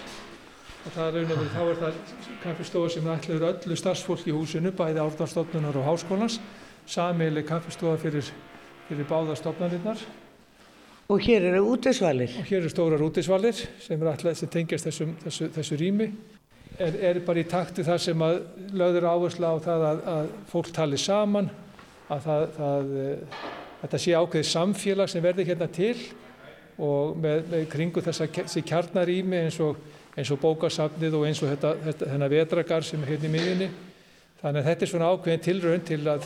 [0.83, 1.99] og það er og þá er það
[2.43, 6.39] kaffistofa sem ætlaður öllu starfsfólk í húsinu, bæði ártanstofnunar og háskólans,
[6.87, 8.31] samiðileg kaffistofa fyrir,
[8.87, 10.03] fyrir báða stofnarinnar.
[11.11, 12.31] Og hér eru útisvalir?
[12.39, 16.09] Og hér eru stórar útisvalir sem er ætlað sem tengjast þessum, þessu, þessu rými
[16.79, 18.39] er, er bara í takti það sem að
[18.73, 21.49] löður áherslu á það að, að fólk tali saman,
[22.11, 23.39] að það, það, eh,
[23.83, 25.95] þetta sé ákveðið samfélag sem verður hérna til
[26.83, 29.77] og með, með kringu þess að kjarnarými eins og,
[30.17, 33.69] og bókasafnið og eins og þetta, þetta, þennan vetragar sem er hérna í miðjunni.
[34.41, 36.25] Þannig að þetta er svona ákveðin tilraun til að,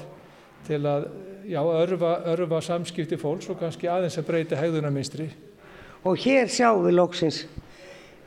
[0.65, 1.09] til að
[1.47, 5.27] já, örfa, örfa samskipti fólks og kannski aðeins að breyta hegðunarminstri.
[6.07, 7.43] Og hér sjáum við lóksins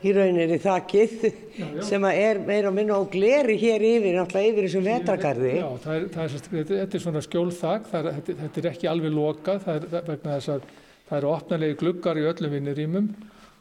[0.01, 1.81] í rauninni þakkið já, já.
[1.85, 5.51] sem er meira og minna og gleri hér yfir, náttúrulega yfir þessum vetrakarði.
[5.59, 9.61] Já, það er, það er, þetta er svona skjólþak, þetta, þetta er ekki alveg lokað,
[9.67, 10.65] það er vegna þess að
[11.11, 13.07] það eru opnarlegi gluggar í öllum vinnurýmum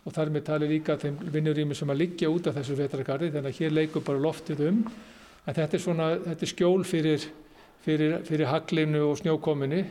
[0.01, 3.53] og þar með tali líka þeim vinnurýmum sem að liggja út af þessu vetrakarði, þannig
[3.53, 4.85] að hér leikur bara loftið um,
[5.45, 7.27] en þetta er svona, þetta er skjól fyrir,
[7.85, 9.83] fyrir, fyrir haglinu og snjókominni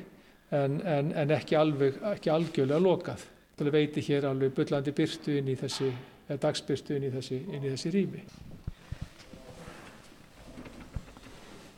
[0.56, 3.28] en, en, en ekki alveg, ekki algjörlega lokað.
[3.60, 5.92] Það veiti hér alveg byllandi byrtu inn í þessi
[6.38, 8.24] dagsbyrstu inn í þessi, inn í þessi rými.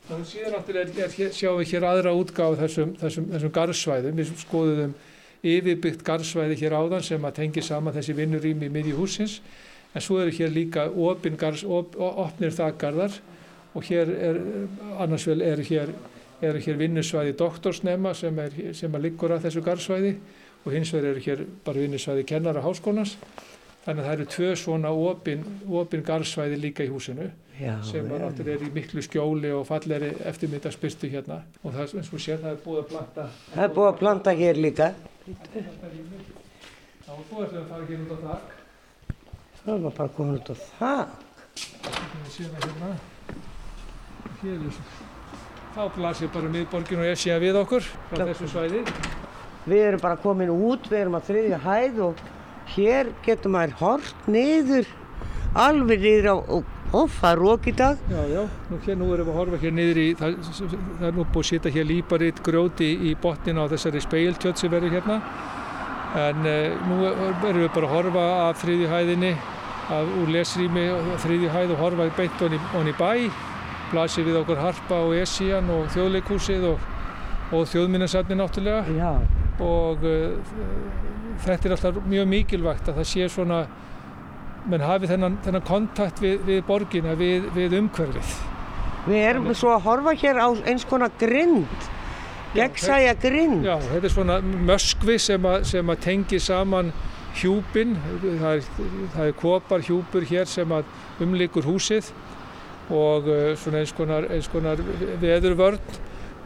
[0.10, 4.18] Þannig síðan náttúrulega sjáum við hér aðra útgáð þessum, þessum, þessum garðsvæðum.
[4.20, 4.96] Við skoðum
[5.42, 9.38] yfirbyggt garðsvæði hér áðan sem að tengi saman þessi vinnurými í miðju húsins.
[9.96, 10.90] En svo eru hér líka
[11.40, 13.16] garðs, op, opnir þakgarðar
[13.76, 14.40] og hér er,
[15.00, 15.94] annars vel eru hér,
[16.44, 20.14] er hér vinnusvæði doktorsnema sem, er, sem að liggur að þessu garðsvæði
[20.66, 23.16] og hins vegar eru hér bara vinnusvæði kennara háskólans
[23.82, 25.46] Þannig að það eru tvö svona opin,
[25.82, 28.18] opin garðsvæði líka í húsinu Já, sem já.
[28.28, 32.40] áttur er í miklu skjóli og falleri eftirmyndaspyrstu hérna og það er eins og sér
[32.44, 34.88] það er búið að planta Það er búið að planta hér líka.
[37.12, 38.58] Og þú ætlum að fara hér út á þak
[39.62, 41.16] Það var bara komin út á það.
[42.22, 42.92] Við séum það hérna
[44.42, 44.82] Hér er
[45.72, 48.82] Þá blasir bara miðborgin og Esja við okkur frá þessu svæði
[49.70, 52.24] Við erum bara komin út, við erum að þriðja hæð og
[52.76, 54.88] hér getur maður hort niður,
[55.54, 58.02] alveg niður á, og, og það er rók í dag.
[58.12, 61.18] Já, já, nú, hér, nú erum við að horfa hér niður í, það, það er
[61.18, 65.22] nú búið að setja hér líparitt grjóti í botnin á þessari speiltjöld sem verður hérna.
[66.22, 69.32] En uh, nú erum við bara að horfa af þriðju hæðinni,
[69.88, 73.32] af, úr lesrými á þriðju hæð og horfa beint honni, bæ.
[73.92, 76.84] Blasir við okkur Harpa og Esían og þjóðleikúsið og,
[77.52, 78.86] og þjóðminnarsafni náttúrulega.
[78.96, 79.12] Já.
[79.60, 83.62] Og uh, þetta er alltaf mjög mikilvægt að það sé svona,
[84.70, 88.36] menn hafi þennan, þennan kontakt við, við borgina, við, við umhverfið.
[89.08, 91.88] Við erum svo að horfa hér á eins konar grind,
[92.54, 93.66] gegnsæja grind.
[93.66, 94.38] Já, þetta er svona
[94.70, 96.92] möskvi sem að, sem að tengi saman
[97.40, 98.70] hjúpin, það er,
[99.16, 102.12] það er kopar hjúpur hér sem að umlikur húsið
[102.92, 104.82] og uh, svona eins konar, eins konar
[105.22, 105.80] veðurvörn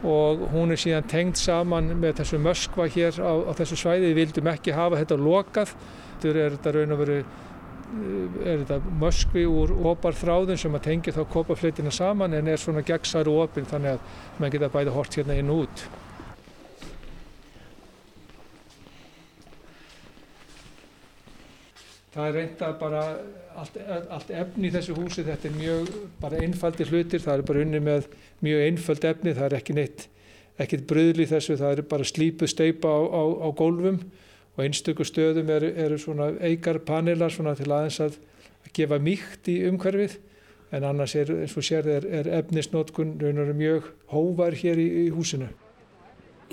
[0.04, 4.10] og hún er síðan tengd saman með þessu möskva hér á, á þessu svæði.
[4.10, 5.74] Við vildum ekki hafa þetta lokað,
[6.20, 7.18] þetta er þetta raun og veru
[8.44, 13.30] er þetta möskvi úr oparþráðum sem að tengja þá kopafleitina saman en er svona gegnsar
[13.30, 15.86] og opinn þannig að mann geta bæði hort hérna inn og út.
[22.16, 23.00] Það er reynda bara
[23.60, 23.74] allt,
[24.08, 27.80] allt efni í þessu húsi, þetta er mjög bara einfaldir hlutir, það er bara unni
[27.84, 28.06] með
[28.44, 30.06] mjög einföld efni, það er ekki neitt,
[30.60, 33.98] ekkert bröðli þessu, það er bara slípuð steipa á, á, á gólfum
[34.56, 38.16] og einstöku stöðum eru, eru svona eikar panelar svona til aðeins að,
[38.64, 40.16] að gefa mýkt í umhverfið
[40.76, 45.06] en annars er, eins og sér, er, er efnisnótkun raunar mjög hóvar hér í, í
[45.14, 45.52] húsinu.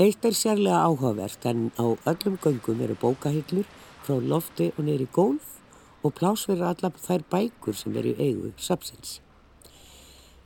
[0.02, 3.66] Eitt er sérlega áhugavert en á öllum göngum eru bókahillur
[4.04, 5.53] frá lofti og neyri gólf
[6.04, 9.20] og plás fyrir allar þær bækur sem eru í eigu sapsins.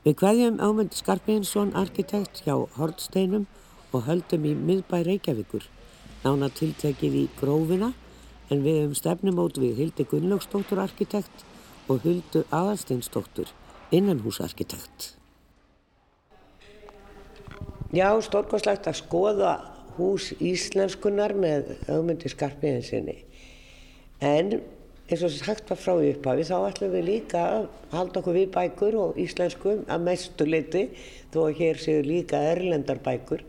[0.05, 3.47] Við kveðjum ámynd Skarpinsson arkitekt hjá Hortsteinum
[3.91, 5.65] og höldum í miðbæ Reykjavíkur,
[6.23, 7.91] nána tiltekið í grófina
[8.47, 11.43] en við hefum stefnumót við Hildi Gunnlaugsdóttur arkitekt
[11.89, 13.51] og Huldu Aðalsteinsdóttur
[13.91, 15.13] innanhúsarkitekt.
[17.95, 19.53] Já, stórkoslegt að skoða
[19.97, 23.15] hús íslenskunar með augmyndi Skarpiðinsinni.
[24.21, 24.59] En
[25.07, 28.97] eins og sagt var frá upphafi þá ætlum við líka að halda okkur við bækur
[28.99, 30.81] og íslensku að mestu leiti
[31.31, 33.45] þó að hér séu líka erlendar bækur.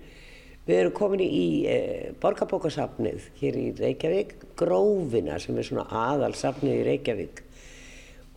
[0.69, 1.79] Við erum komin í e,
[2.23, 7.43] borgarbókasafnið hér í Reykjavík, Grófina sem er svona aðalsafnið í Reykjavík.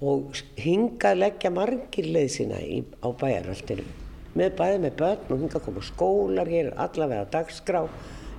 [0.02, 3.86] Og hingað leggja margir leið sína í, á bæjarhaldinu
[4.34, 7.84] með bæði með börn og hingað koma skólar hér allavega dagskrá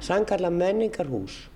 [0.03, 1.52] sangarla menningarhús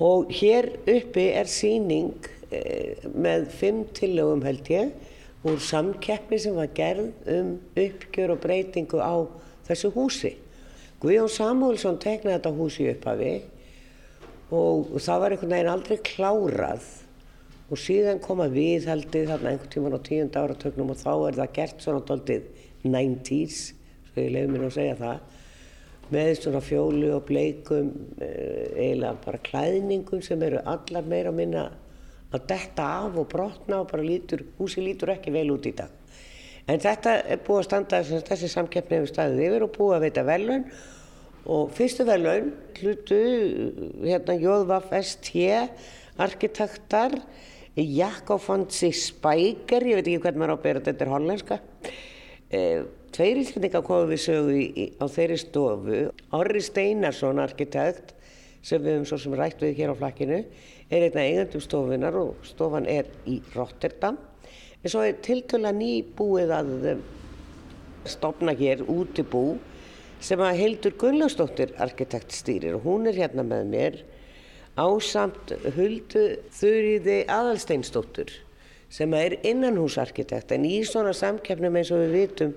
[0.00, 2.14] og hér uppi er síning
[2.50, 4.94] eh, með fimm tillögum held ég
[5.44, 9.24] úr samkeppni sem var gerð um uppgjör og breytingu á
[9.68, 10.34] þessu húsi.
[11.00, 13.34] Guðjón Samúlsson teknaði þetta húsi upphafi
[14.52, 16.88] og það var einhvern veginn aldrei klárað.
[17.70, 21.84] Og síðan koma viðhaldið þarna einhvern tíman á tíund áratögnum og þá er það gert
[21.84, 22.48] svona doldið
[22.82, 23.60] 90's,
[24.10, 25.20] svo ég lefði mér að segja það,
[26.14, 31.64] með svona fjólu og bleikum, eh, eiginlega bara klæðningum sem eru allar meira að minna
[32.32, 35.90] að detta af og brotna og bara lítur, húsi lítur ekki vel út í dag.
[36.68, 40.26] En þetta er búið að standa, þessi samkeppni hefur staðið yfir og búið að veita
[40.28, 40.64] velun
[41.50, 43.20] og fyrstu velun hlutu
[44.04, 45.32] hérna Jóðvaf ST,
[46.20, 47.16] arkitektar,
[47.74, 51.60] Jakob Fonsi Spæker, ég veit ekki hvernig maður á að bera þetta er hollenska.
[53.10, 56.00] Tveir íslendingar komum við sögu í, í, á þeirri stofu.
[56.36, 58.12] Orri Steinarsson, arkitekt,
[58.62, 60.42] sem við höfum svo sem rætt við hér á flakkinu,
[60.90, 64.18] er einna eigandum stofunar og stofan er í Rotterdam.
[64.80, 67.02] En svo er tiltöla nýbúið að eh,
[68.08, 69.58] stopna hér útibú
[70.22, 73.98] sem að Hildur Gunnlaugsdóttir arkitekt stýrir og hún er hérna með mér
[74.78, 78.32] ásamt Huldu Þurriði Aðalsteinsdóttur
[78.92, 82.54] sem er innanhúsarkitekt en í svona samkeppnum eins og við vitum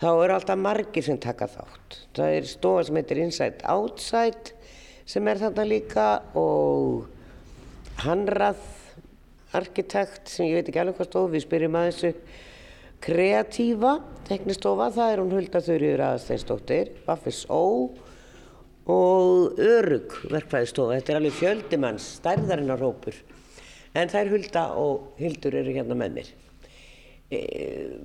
[0.00, 1.98] þá eru alltaf margir sem taka þátt.
[2.16, 4.54] Það er stofa sem heitir Inside Outside
[5.10, 6.06] sem er þarna líka
[6.38, 7.08] og
[8.00, 8.60] Hanrað
[9.56, 12.12] arkitekt sem ég veit ekki alveg hvað stofu, við spyrjum að þessu
[13.04, 13.96] kreatífa
[14.28, 17.90] teknistofa, það er hún Hulda Þurriður Aðalsteinsdóttir, Vaffis Ó
[18.90, 20.98] og örug verkfæðistofa.
[20.98, 23.16] Þetta er alveg fjöldimanns, stærðarinnar hópur.
[23.98, 26.30] En þær Hulda og Hildur eru hérna með mér.
[27.30, 27.38] E,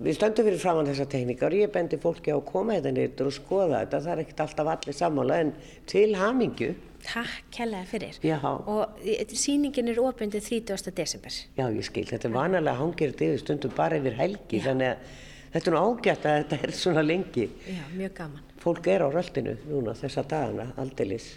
[0.05, 3.31] við stöndum fyrir framann þessa tekníkar og ég bendi fólki á að koma hérna nýttur
[3.31, 4.01] og skoða þetta.
[4.05, 5.53] Það er ekkert alltaf allir sammála en
[5.89, 6.67] til hamingju.
[7.05, 8.19] Takk kærlega fyrir.
[8.21, 8.37] Já.
[8.45, 9.01] Og
[9.33, 10.93] síningin er ofendið 30.
[10.93, 11.39] desember.
[11.57, 12.05] Já, ég skil.
[12.11, 14.61] Þetta er vanalega hangir yfir stundum bara yfir helgi.
[14.61, 14.67] Já.
[14.69, 15.17] Þannig að
[15.55, 17.49] þetta er nú ágætt að þetta er svona lengi.
[17.65, 18.47] Já, mjög gaman.
[18.61, 21.31] Fólk er á röldinu núna þessa dagana, aldeilis.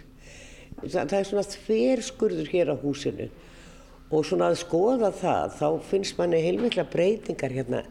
[0.85, 3.31] Það er svona þverskurður hér á húsinu
[4.09, 7.83] og svona að skoða það þá finnst manni heilmikla breytingar hérna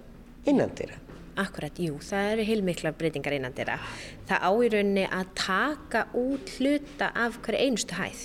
[0.48, 0.98] innan dýra.
[1.38, 3.76] Akkurat, jú, það eru heilmikla breytingar innan dýra.
[4.26, 8.24] Það á í rauninni að taka út hluta af hverju einustu hæð.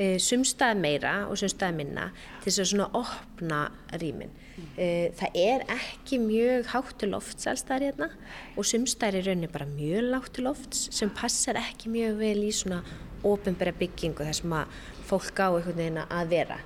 [0.00, 2.06] E, sumstað meira og sumstað minna
[2.40, 3.58] til þess að svona opna
[4.00, 4.32] rýmin.
[4.80, 8.08] E, það er ekki mjög háttu lofts allstæðar hérna
[8.56, 12.56] og sumstað er í rauninni bara mjög láttu lofts sem passar ekki mjög vel í
[12.56, 12.80] svona
[13.28, 14.76] ofinbæra byggingu þar sem að
[15.10, 16.62] fólk á einhvern veginn að vera.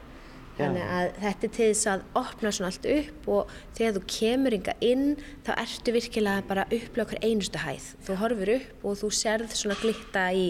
[0.54, 4.54] Þannig að þetta er til þess að opna svona allt upp og þegar þú kemur
[4.54, 5.06] yngar inn
[5.46, 7.88] þá ertu virkilega bara upplega hver einustu hæð.
[8.06, 10.44] Þú horfur upp og þú serð svona glitta í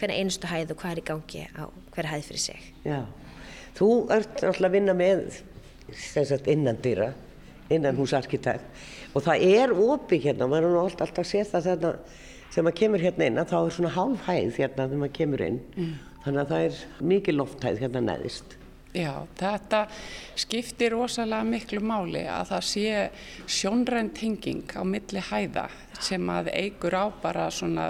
[0.00, 2.64] hverja einustu hæð og hvað er í gangi á hverja hæð fyrir sig.
[2.86, 3.00] Já,
[3.76, 5.22] þú ert alltaf að vinna með
[5.92, 7.10] sagt, innan dýra,
[7.68, 11.92] innan húsarkitekt og það er opið hérna, maður er nú alltaf að það þarna
[12.52, 15.60] þegar maður kemur hérna inn þá er svona hálf hæð hérna þegar maður kemur inn.
[15.76, 15.94] Mm.
[16.22, 16.82] Þannig að það er
[17.12, 18.58] mikið lofthæð hérna neðist.
[18.92, 19.86] Já, þetta
[20.36, 23.04] skiptir rosalega miklu máli að það sé
[23.48, 25.64] sjónrænt henging á milli hæða
[25.96, 27.86] sem að eigur á bara svona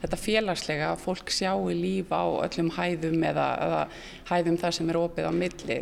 [0.00, 3.84] þetta félagslega að fólk sjáu líf á öllum hæðum eða, eða
[4.32, 5.78] hæðum þar sem er opið á milli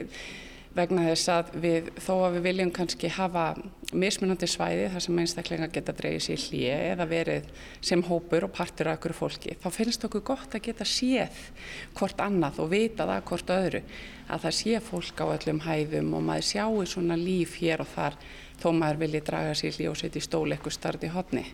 [0.78, 3.44] vegna þess að við, þó að við viljum kannski hafa
[3.92, 7.46] mismunandi svæði þar sem einstaklega geta dreyið sér hlýje eða verið
[7.90, 11.38] sem hópur og partur af okkur fólki, þá finnst okkur gott að geta séð
[11.98, 13.84] hvort annað og vita það hvort öðru
[14.28, 18.18] að það sé fólk á öllum hæðum og maður sjáu svona líf hér og þar
[18.58, 21.46] þó maður vilji draga sér hlýje og setja í stól eitthvað starti hodni.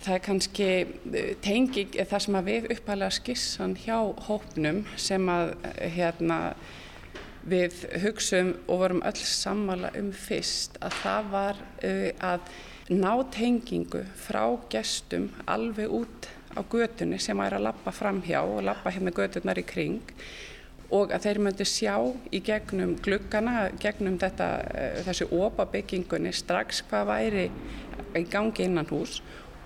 [0.00, 5.52] Það er kannski eh, tengi það sem að við uppalega skissan hjá hópnum sem að
[5.96, 6.38] hérna
[7.48, 12.52] við hugsaum og vorum öll sammála um fyrst að það var uh, að
[12.90, 18.64] ná tengingu frá gestum alveg út á götunni sem er að lappa fram hjá og
[18.66, 20.00] lappa hérna göturnar í kring
[20.90, 21.94] og að þeir myndu sjá
[22.34, 27.46] í gegnum gluggana, gegnum þetta, uh, þessu ópabyggingunni strax hvað væri
[28.18, 29.20] í gangi innan hús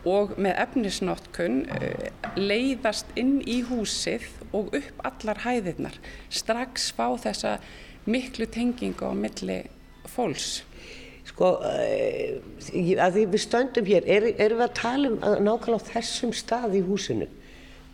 [0.08, 5.98] og með efnisnótkunn uh, leiðast inn í húsið og upp allar hæðirnar
[6.32, 7.56] strax fá þessa
[8.04, 9.62] miklu tengingu á milli
[10.12, 10.64] fólks.
[11.24, 15.94] Sko, uh, að því við stöndum hér, erum er við að tala um að nákvæmlega
[15.94, 17.30] þessum stað í húsinu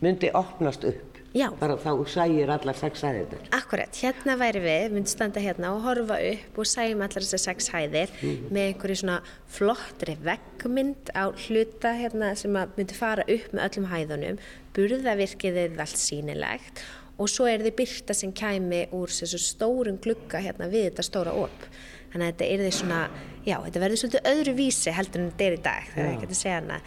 [0.01, 1.10] myndi opnast upp?
[1.31, 1.47] Já.
[1.61, 3.45] Bara þá sægir allar sex hæðir.
[3.55, 7.69] Akkurat, hérna væri við, myndum standa hérna og horfa upp og sægjum allar þessar sex
[7.71, 8.49] hæðir mm.
[8.51, 9.19] með einhverju svona
[9.55, 14.41] flottri veggmynd á hluta hérna sem myndi fara upp með öllum hæðunum,
[14.75, 16.83] burðavirkiðið allt sínilegt
[17.21, 21.35] og svo er þið byrta sem kæmi úr þessu stórum glugga hérna við þetta stóra
[21.37, 21.67] op.
[22.11, 23.01] Þannig að þetta er því svona,
[23.45, 26.27] já, þetta verður svolítið öðru vísi heldur en þetta er í dag, það er ekki
[26.27, 26.79] að segja hana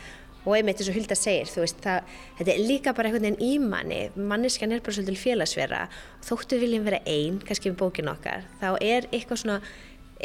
[0.45, 3.45] og einmitt eins og Hulda segir, þú veist, það, þetta er líka bara einhvern veginn
[3.45, 5.83] í manni, manniskan er bara svolítið félagsverða,
[6.29, 9.59] þóttu viljum vera einn, kannski við bókin okkar, þá er eitthvað svona,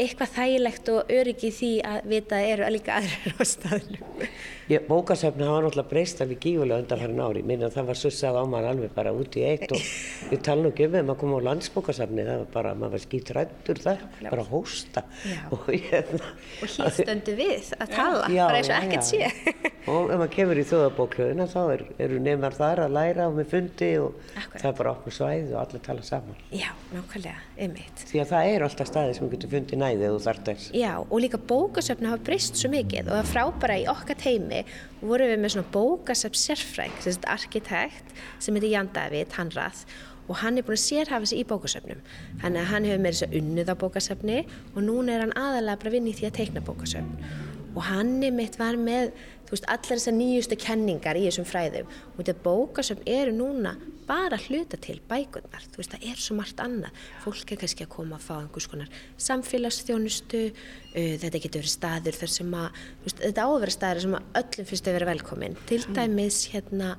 [0.04, 4.24] eitthvað þægilegt og öryggi því að vita að eru líka aðrir á staðnum.
[4.70, 8.68] Bókasöfni hafa náttúrulega breyst alveg gífulega undan hverjum ári, minna það var sussað á maður
[8.70, 9.82] alveg bara út í eitt og
[10.30, 13.04] við tala nú ekki um þegar maður kom á landsbókasöfni, það var bara, maður var
[13.06, 15.04] skýt rættur þar, bara hósta.
[15.56, 16.28] Og, hérna,
[16.62, 19.30] og hér stöndu við að tala, já, bara eins og ekkert sé.
[19.90, 23.50] og ef maður kemur í þjóðabóklöðuna þá er, eru nefnar þar að læra og með
[23.56, 24.62] fundi og Akkurat.
[24.62, 26.44] það er bara opnum svæð og allir tala saman.
[26.54, 28.06] Já, nákvæmlega, einmitt.
[28.12, 30.70] Því að það er alltaf staði sem við getum fundið næðið og þart þess.
[30.78, 34.62] Já, og líka bókasöfni hafa breyst svo mikið og það frábæra í okkar teimi
[35.02, 39.84] vorum við með svona bókasöfn sérfræng, þessi arkitekt sem heitir Jan David, hann rað
[40.30, 42.02] og hann er búin að sérhafa sig í bókasöfnum
[42.44, 44.40] þannig að hann hefur með þess að unnið á bókasöfni
[44.76, 47.32] og núna er hann aðalega bara vinn í því að teikna bókasöfn
[47.76, 49.14] og hann er mitt var með
[49.50, 51.88] veist, allar þessar nýjustu kenningar í þessum fræðum.
[52.14, 53.76] Og þetta bókasöfn eru núna
[54.10, 57.02] bara hluta til bækurnar, þú veist, það er svo margt annað.
[57.24, 62.18] Fólk er kannski að koma að fá einhvers konar samfélagsþjónustu uh, þetta getur verið staður
[62.22, 65.12] þar sem að veist, þetta á að vera staður sem að öllum finnst að vera
[65.12, 66.00] velkomin, til mm.
[66.00, 66.90] dæmis hérna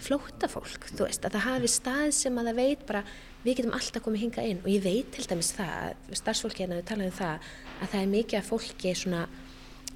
[0.00, 3.04] flótafólk, þú veist, að það hafi stað sem að það veit bara
[3.42, 4.62] við getum alltaf komið hinga inn.
[4.62, 8.40] Og ég veit til dæmis það, starfsfólki hérna við talaðum það að það er mikið
[8.40, 9.22] að fólki svona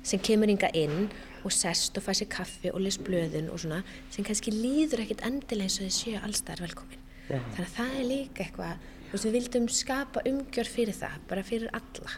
[0.04, 1.08] sem kemur ynga inn
[1.44, 3.82] og sest og fær sér kaffi og les blöðun og svona
[4.12, 7.00] sem kannski líður ekkit endilega eins og þið séu allstæðar velkomin.
[7.30, 7.40] Ja.
[7.54, 8.84] Þannig að það er líka eitthvað
[9.14, 12.14] veist, við vildum skapa umgjör fyrir það, bara fyrir alla.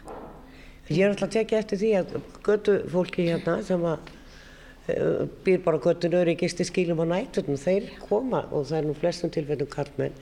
[0.87, 2.13] Ég er alltaf að tekja eftir því að
[2.47, 4.11] götu fólki hérna sem að
[4.93, 8.95] uh, býr bara göttinu og gisti skýlum á nættunum, þeir koma og það er nú
[8.97, 10.15] flestum tilfellum karlmenn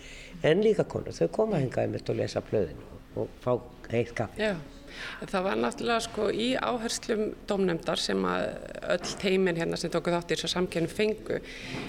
[0.46, 3.54] en líka konur, þau koma hengaði með að lesa blöðinu og fá
[3.94, 4.50] heitt kaffi.
[4.50, 4.58] Já.
[5.26, 8.46] Það var náttúrulega sko í áherslum domnemdar sem að
[8.96, 11.42] öll teimin hérna sem tóku þátt í þessu samkjörnum fengu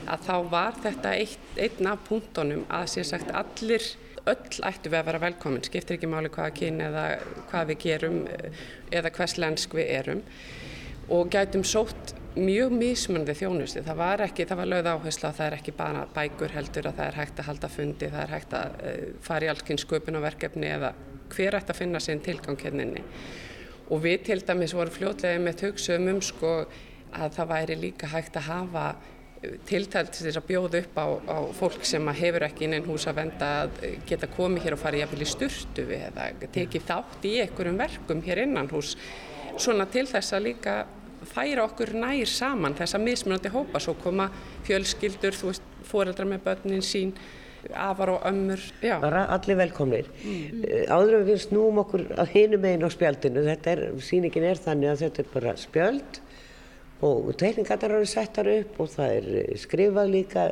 [0.07, 3.87] að þá var þetta eitt, einn af punktunum að sér sagt allir
[4.27, 7.09] öll ættu við að vera velkomin, skiptir ekki máli hvaða kyn eða
[7.51, 8.23] hvað við gerum
[8.91, 10.23] eða hvers lensk við erum
[11.15, 13.83] og gætum sótt mjög mismunandi þjónusti.
[13.87, 16.99] Það var ekki, það var lögð áherslu að það er ekki bara bækur heldur að
[16.99, 20.73] það er hægt að halda fundi, það er hægt að uh, fara í allkynns sköpunarverkefni
[20.75, 20.93] eða
[21.37, 23.05] hver ætti að finna sinn tilgang henninni.
[23.91, 26.55] Og við til dæmis vorum fljótlega með hugsaum um sko
[27.15, 28.87] að það væri líka hægt að hafa
[29.69, 33.07] tiltælt til þess að bjóða upp á, á fólk sem hefur ekki inn einn hús
[33.07, 37.27] að venda að geta komið hér og farið jafnvel í sturtu við eða tekið þátt
[37.29, 38.95] í einhverjum verkum hér innan hús
[39.61, 40.77] svona til þess að líka
[41.27, 44.29] færa okkur nær saman þessa mismunandi hópa svo koma
[44.67, 47.15] fjölskyldur, þú veist, foreldrar með börnin sín
[47.75, 49.01] afar og ömmur Já.
[49.01, 50.63] bara allir velkomnir mm.
[50.93, 55.03] áður við snúum okkur að hinum einn á spjaldinu þetta er, síningin er þannig að
[55.07, 56.21] þetta er bara spjald
[57.07, 60.47] og teikningarnar eru settar upp og það er eh, skrifað líka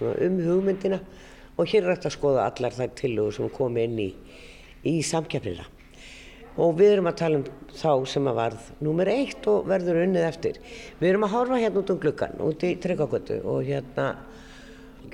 [0.00, 1.00] um hugmyndina
[1.56, 4.08] og hér er þetta að skoða allar þær tillögur sem komi inn í,
[4.88, 5.66] í samkjafnina
[6.60, 7.44] og við erum að tala um
[7.76, 10.58] þá sem að varð nummer eitt og verður unnið eftir
[11.00, 14.08] við erum að horfa hérna út um gluggan út í Tryggagötu og hérna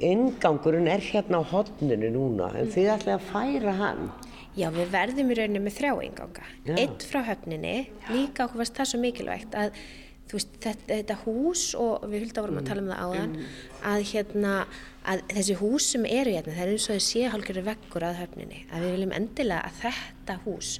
[0.02, 4.08] ingangurinn er hérna á hodninu núna en þið ætlaði að færa hann.
[4.56, 6.50] Já, við verðum í rauninu með þrjá inganga.
[6.80, 7.76] Eitt frá höfninni,
[8.08, 9.80] líka okkur varst það svo mikilvægt að
[10.32, 13.34] veist, þetta, þetta hús og við hulda vorum að tala um það áðan
[13.90, 14.54] að, hérna,
[15.06, 18.62] að þessi hús sem eru hérna það er eins og séu hálfgerður vekkur að höfninni
[18.70, 20.72] að við viljum endilega að þetta hús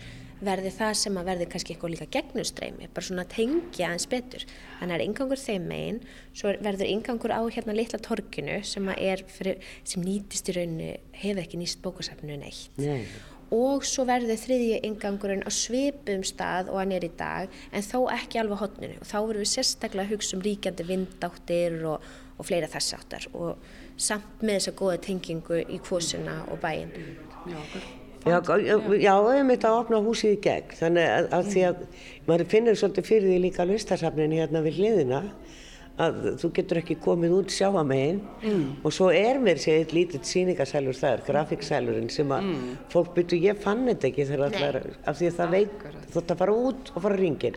[0.46, 4.44] verði það sem að verði kannski eitthvað líka gegnustreimi, bara svona tengja aðeins betur.
[4.46, 8.90] Þannig að það er yngangur þeim megin, svo verður yngangur á hérna litla torkinu sem,
[9.38, 10.92] fyrir, sem nýtist í rauninu,
[11.22, 12.78] hefur ekki nýst bókasafnu neitt.
[12.80, 13.02] Nei.
[13.54, 18.08] Og svo verður þriðji ingangurinn á svipum stað og hann er í dag en þó
[18.10, 22.48] ekki alveg hodninu og þá verður við sérstaklega að hugsa um ríkjandi vindáttir og, og
[22.48, 23.62] fleira þess áttar og
[23.94, 26.90] samt með þessa goða tengingu í kvosuna og bæin
[28.26, 28.40] Já,
[28.98, 30.72] já, ég mitt að opna húsið í gegn.
[30.80, 31.84] Þannig að, að því að
[32.26, 35.22] maður finnir svolítið fyrir því líka listasafnin hérna við hliðina
[36.02, 38.64] að þú getur ekki komið út sjáamegin mm.
[38.84, 42.74] og svo er mér sér eitt lítið síningasælur þar, grafíksælurinn sem að mm.
[42.92, 46.34] fólk byrju, ég fann þetta ekki þegar allar, af því að það veit þú ætti
[46.34, 47.56] að fara út og fara ringin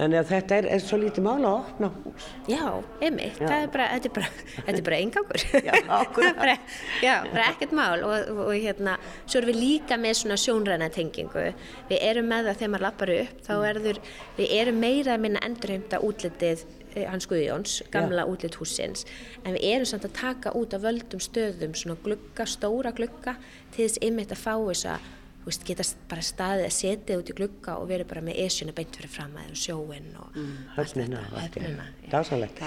[0.00, 2.26] þannig að þetta er, er svo lítið mála að opna hús.
[2.50, 2.64] Já,
[3.04, 3.52] einmitt, já.
[3.58, 4.30] er bara þetta er bara,
[4.72, 5.44] er bara eingangur.
[5.54, 5.72] Já,
[6.42, 6.56] bara,
[7.04, 8.04] já, bara ekkert mál.
[8.08, 11.46] Og, og, og hérna, svo erum við líka með svona sjónræna tengingu.
[11.92, 14.04] Við erum með það þegar maður lappar upp þá erður,
[14.40, 19.04] við erum meira að minna endurheimta útlitið Eh, hans Guðjóns, gamla útlitt húsins
[19.44, 23.36] en við erum samt að taka út af völdum stöðum svona glugga, stóra glugga
[23.70, 25.04] til þess ymmit að fá þess að
[25.44, 28.96] veist, geta bara staðið að setja út í glugga og vera bara með esjuna beint
[28.96, 32.60] fyrir fram að sjóin og mm, höfnina, höfnina dásanlegt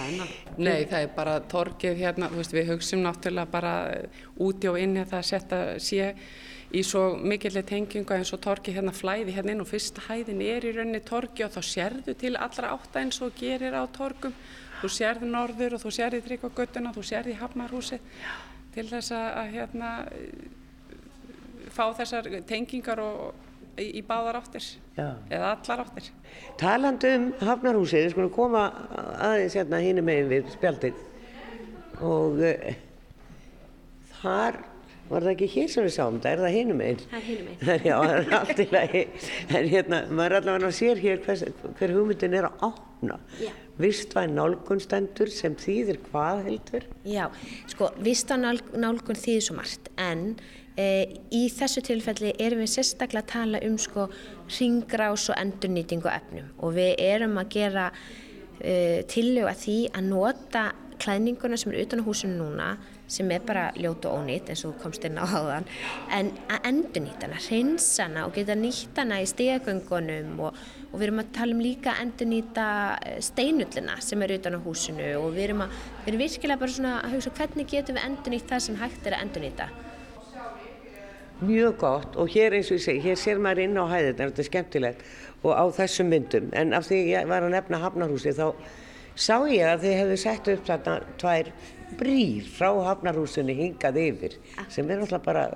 [0.58, 3.76] Nei, það er bara torkið hérna, veist, við hugsim náttúrulega bara
[4.42, 6.10] úti og inni að það setja sé
[6.74, 10.66] í svo mikillir tengingu eins og torki hérna flæði hérna inn og fyrsta hæðin er
[10.66, 14.34] í rauninni torki og þá sérðu til allra átta eins og gerir á torkum
[14.82, 18.02] þú sérðu norður og þú sérðu tryggvagötuna þú sérðu hafnarhúsi
[18.74, 19.92] til þess að hérna
[21.74, 23.34] fá þessar tengingar og,
[23.78, 24.66] í, í báðar áttir
[24.98, 25.08] Já.
[25.30, 26.12] eða allar áttir.
[26.62, 28.68] Talandu um hafnarhúsi, við skulum koma
[29.18, 31.02] aðeins hérna hínum megin við spjaldið.
[32.04, 32.70] Og uh,
[34.20, 34.62] þar
[35.10, 37.52] var það ekki hér sem við sáum, það er það hinum einn það er hinum
[37.52, 39.04] einn já, það er allt í lagi.
[39.50, 41.46] En hérna, maður er allavega að sér hér hvers,
[41.80, 43.20] hver hugmyndin er að ápna
[43.82, 46.88] vistvæn nálgunstendur sem þýðir hvað heldur?
[47.10, 47.26] Já,
[47.72, 50.28] sko, vistvæn nálgun þýðir svo margt en
[50.78, 54.08] í þessu tilfelli erum við sérstaklega að tala um sko
[54.58, 56.50] ringrás og endurnýtingu efnum.
[56.66, 57.90] Og við erum að gera
[58.60, 60.64] e, tillög að því að nota
[61.04, 62.68] klæðninguna sem er utan á húsinu núna
[63.14, 65.66] sem er bara ljót og ónýtt eins og komst inn á háðan
[66.16, 70.96] en að endur nýtt hana, reynsa hana og geta nýtt hana í stegöngunum og, og
[70.96, 72.68] við erum að tala um líka endur nýta
[73.04, 75.10] eh, steinullina sem er utan á húsinu.
[75.20, 78.36] Og við erum, að, við erum virkilega bara svona að hugsa hvernig getum við endur
[78.36, 79.70] nýtt það sem hægt er að endur nýta
[81.44, 84.44] Mjög gott og hér eins og ég segi, hér sér maður inn á hæðin, þetta
[84.44, 85.06] er skemmtilegt
[85.44, 88.46] og á þessum myndum en af því ég var að nefna Hafnarhúsi þá
[89.16, 91.52] sá ég að þið hefðu sett upp þarna tvær
[92.00, 94.38] brýr frá Hafnarhúsunni hingað yfir
[94.72, 95.50] sem er alltaf bara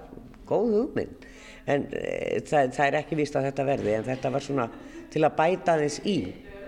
[0.49, 1.25] góð hugmynd
[1.67, 4.67] en e, það, það er ekki víst að þetta verði en þetta var svona
[5.11, 6.17] til að bæta þess í.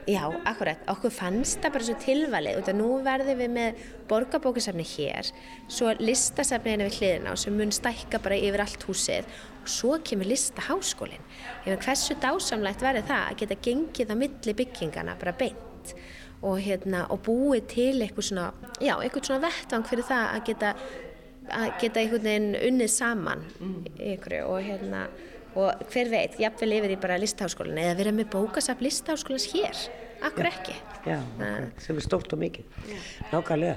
[0.10, 0.80] Já, akkurat.
[0.90, 5.28] Okkur fannst það bara svo tilvalið og nú verðum við með borgarbókasafni hér,
[5.70, 9.28] svo listasafniðinu við hliðina og sem mun stækka bara yfir allt húsið
[9.60, 11.28] og svo kemur listaháskólinn.
[11.68, 15.94] Hversu dásamlegt verður það að geta gengið á milli byggingana bara beint
[16.42, 18.50] og, hérna, og búið til eitthvað svona,
[18.82, 20.76] já, eitthvað svona vettvang fyrir það að geta,
[21.60, 23.46] að geta einhvern veginn unnið saman
[24.16, 25.06] ykkur og hérna
[25.58, 29.82] og hver veit, jafnvel yfir í bara listaháskólan eða vera með bókasafn listaháskólans hér?
[30.20, 30.52] Akkur Já.
[30.52, 30.76] ekki?
[31.08, 32.66] Já, akkurat, sem er stórt og mikið,
[33.32, 33.76] nákvæmlega.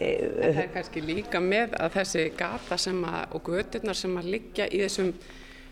[0.00, 4.66] Það er kannski líka með að þessi gata sem að, og göturnar sem að liggja
[4.66, 5.12] í þessum,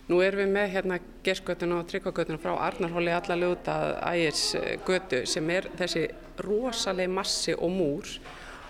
[0.08, 4.44] nú erum við með hérna Gersgötuna og Tryggvagötuna frá Arnarhóli allar út að ægis
[4.86, 6.06] götu sem er þessi
[6.44, 8.16] rosaleg massi og múr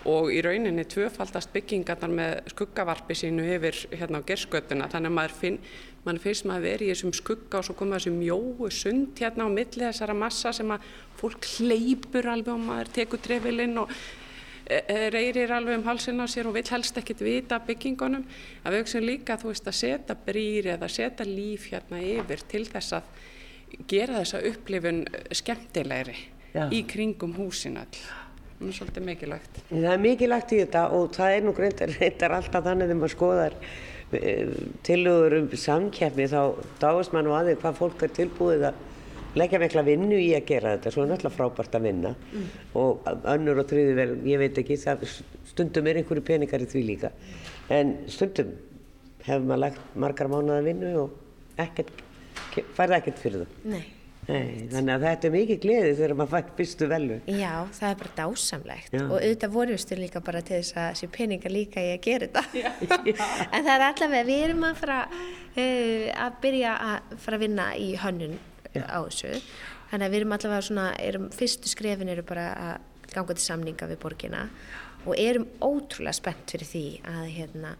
[0.05, 5.37] og í rauninni tvöfaldast byggingarnar með skuggavarpi sínu yfir hérna á Gersgötuna þannig að maður
[5.39, 5.57] finn,
[6.05, 9.55] mann finnst maður verið í þessum skugga og svo koma þessu mjóu sund hérna á
[9.55, 10.85] milli þessara massa sem að
[11.17, 13.93] fólk hleypur alveg og maður tekur trefilinn og
[14.69, 18.27] e, e, reyrir alveg um halsinn á sér og vill helst ekkert vita byggingunum.
[18.61, 22.67] Að við auksum líka þú veist að setja brýr eða setja líf hérna yfir til
[22.69, 23.09] þess að
[23.89, 25.01] gera þessa upplifun
[25.33, 26.19] skemmtilegri
[26.53, 26.69] Já.
[26.69, 28.05] í kringum húsin all
[28.59, 29.59] það er svolítið mikilvægt.
[29.69, 33.57] Það er mikilvægt í þetta og það er nú reyndar, alltaf þannig þegar maður skoðar
[34.85, 36.41] tilugur um samkeppni þá
[36.81, 38.83] dáist mann á aðeins hvað fólk er tilbúið að
[39.35, 42.13] leggja mikla vinnu í að gera þetta, svo er náttúrulega frábært að vinna.
[42.79, 45.03] Og önnur og þriði vel, ég veit ekki, það,
[45.49, 47.11] stundum er einhverju peningar í því líka.
[47.73, 48.53] En stundum
[49.25, 51.91] hefur maður lagt margar mánuða vinnu og ekkert,
[52.77, 53.59] færði ekkert fyrir það.
[53.75, 53.83] Nei.
[54.25, 57.17] Nei, þannig að þetta er mikið gleði þegar maður fær fyrstu velu.
[57.29, 58.95] Já, það er bara dásamlegt.
[58.95, 59.03] Já.
[59.03, 62.97] og auðvitað voruðstu líka bara til þess að sé peningar líka í að gera þetta.
[63.55, 67.67] En það er allavega, við erum að fara uh, að byrja að fara að vinna
[67.77, 68.35] í hönnun
[68.73, 69.35] á þessu.
[69.91, 73.91] Þannig að við erum allavega svona, erum, fyrstu skrefin eru bara að ganga til samninga
[73.91, 74.47] við borgina
[75.05, 77.75] og erum ótrúlega spennt fyrir því að hérna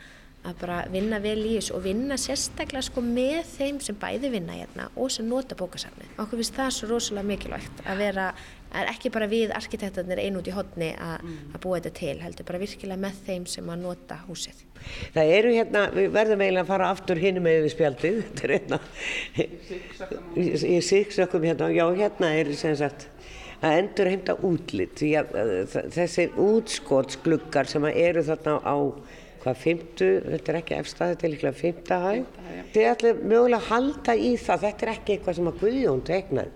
[0.46, 4.58] að bara vinna vel í þessu og vinna sérstaklega sko með þeim sem bæði vinna
[4.60, 6.08] hérna og sem nota bókasafni.
[6.22, 8.28] Okkur finnst það svo rosalega mikilvægt að vera,
[8.76, 11.26] er ekki bara við arkitektarnir einu út í hodni að
[11.56, 14.62] að búa þetta til, heldur bara virkilega með þeim sem að nota húsið.
[15.16, 18.56] Það eru hérna, við verðum eiginlega að fara aftur hinum með við spjaldið, þetta er
[18.56, 18.80] hérna,
[20.70, 23.08] í sigsökkum hérna, já hérna er sem sagt
[23.66, 28.78] að endur heimta útlitt, að þessir útskotsgluggar sem eru þarna á
[29.46, 32.38] hvað fymtu, þetta er ekki efstað, þetta er líklega fymta hæg,
[32.74, 36.54] þið ætlum mögulega að halda í það, þetta er ekki eitthvað sem að Guðjón teiknaði.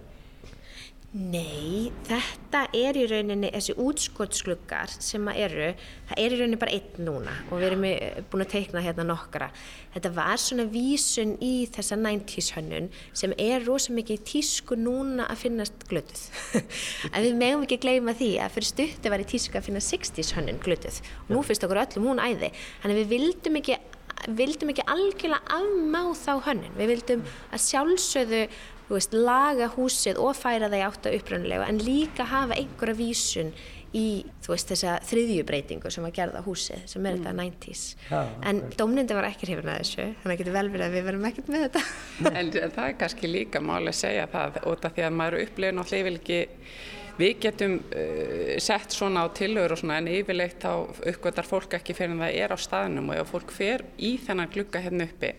[1.10, 5.70] Nei, þetta er í rauninni þessi útskottsgluggar sem að eru,
[6.06, 7.86] það er í rauninni bara einn núna og við erum
[8.30, 9.48] búin að teikna hérna nokkra.
[9.96, 15.48] Þetta var svona vísun í þessa 90s hönnun sem er rosa mikið tísku núna að
[15.48, 16.28] finnast glötuð.
[17.16, 20.36] en við megum ekki gleyma því að fyrir stutti var í tísku að finna 60s
[20.38, 22.54] hönnun glötuð og nú finnst okkur öllum hún æði.
[22.84, 23.82] Þannig við vildum ekki
[24.28, 26.76] vildum ekki algjörlega afmá þá hönnun.
[26.78, 28.50] Við vildum að sjálfsögðu
[28.98, 33.54] veist, laga húsið og færa það í átt að upprannilegu en líka hafa einhverja vísun
[33.96, 34.06] í
[34.46, 37.86] þú veist, þessa þriðjubreitingu sem var gerð á húsið, sem er þetta 90s.
[38.10, 38.20] Já,
[38.52, 41.26] en dómnindi var ekki hrifin að þessu, þannig að getur vel verið að við verum
[41.30, 41.84] ekkert með þetta.
[42.30, 45.78] En það er kannski líka máli að segja það út af því að maður upplifir
[45.80, 46.88] náttúrulega yfirlega ekki
[47.20, 51.96] Við getum uh, sett svona á tillögur og svona en yfirleitt þá uppgötar fólk ekki
[51.98, 55.34] fyrir en það er á staðnum og ef fólk fer í þennan glugga hérna uppi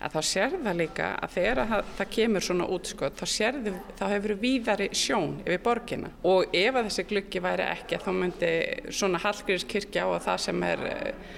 [0.00, 3.80] að þá sér það líka að þegar að það, kemur svona útskot þá sér þið,
[3.98, 8.52] þá hefur víðari sjón yfir borgina og ef að þessi gluggi væri ekki þá myndi
[8.92, 11.36] svona Hallgrímskirkja á að það sem er uh,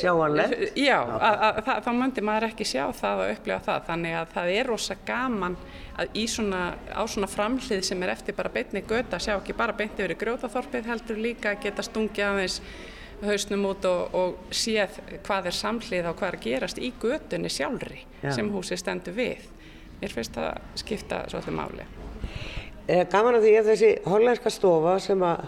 [0.00, 0.78] Sjáanlegt.
[0.80, 3.82] Já, að, að, að, þá myndi maður ekki sjá það og upplifa það.
[3.90, 5.56] Þannig að það er rosa gaman
[6.00, 9.76] að í svona, á svona framhlið sem er eftir bara beinni göta, sjá ekki bara
[9.76, 12.58] beint yfir í grjótaþorpið heldur líka að geta stungið aðeins
[13.22, 17.50] hausnum út og, og séð hvað er samhlið og hvað er að gerast í götunni
[17.52, 18.32] sjálfri Já.
[18.36, 19.44] sem húsi stendur við.
[20.00, 21.88] Mér finnst það skipta svolítið máli.
[22.86, 25.44] Eh, Gaman að því að þessi hollenska stofa sem að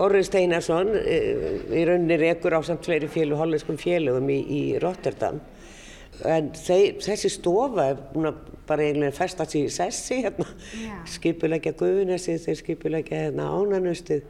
[0.00, 5.42] Orri Steinarsson eh, í rauninni rekur á samt fleiri fjölu, hollenskum félögum í, í Rotterdam
[6.24, 10.46] en þeir, þessi stofa er búin að bara eiginlega festast í sessi hérna,
[11.16, 14.24] skipulegja Guðunessi, þeir skipulegja hérna Ánanustið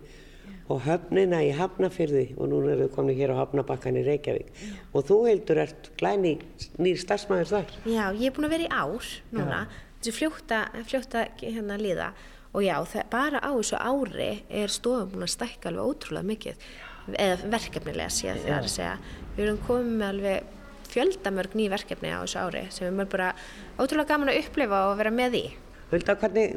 [0.73, 4.49] og höfnina í Hafnafyrði og núna eru þau komin hér á Hafnabakkan í Reykjavík.
[4.93, 6.37] Og þú heldur ert glæni
[6.83, 7.77] nýr starfsmæður þar.
[7.87, 9.61] Já, ég er búin að vera í ár núna,
[10.01, 12.11] þessi fljóta, fljóta hérna líða
[12.57, 12.77] og já,
[13.13, 16.69] bara á þessu ári er stofan búin að stækka alveg ótrúlega mikið.
[17.15, 18.95] Eða verkefnilega séð það er að segja.
[19.37, 20.53] Við erum komið með alveg
[20.91, 23.33] fjöldamörg ný verkefni á þessu ári sem er bara
[23.77, 25.47] ótrúlega gaman að upplifa og vera með í.
[25.93, 26.57] Hulda, hvernig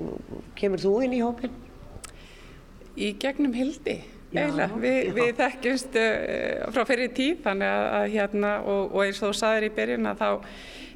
[0.58, 1.69] kemur þú inn í hópin?
[3.00, 4.00] Í gegnum hildi.
[4.30, 9.22] Eila, við, við þekkjumst uh, frá fyrir tíð þannig að, að hérna og, og eins
[9.24, 10.30] og þú saðir í byrjun að þá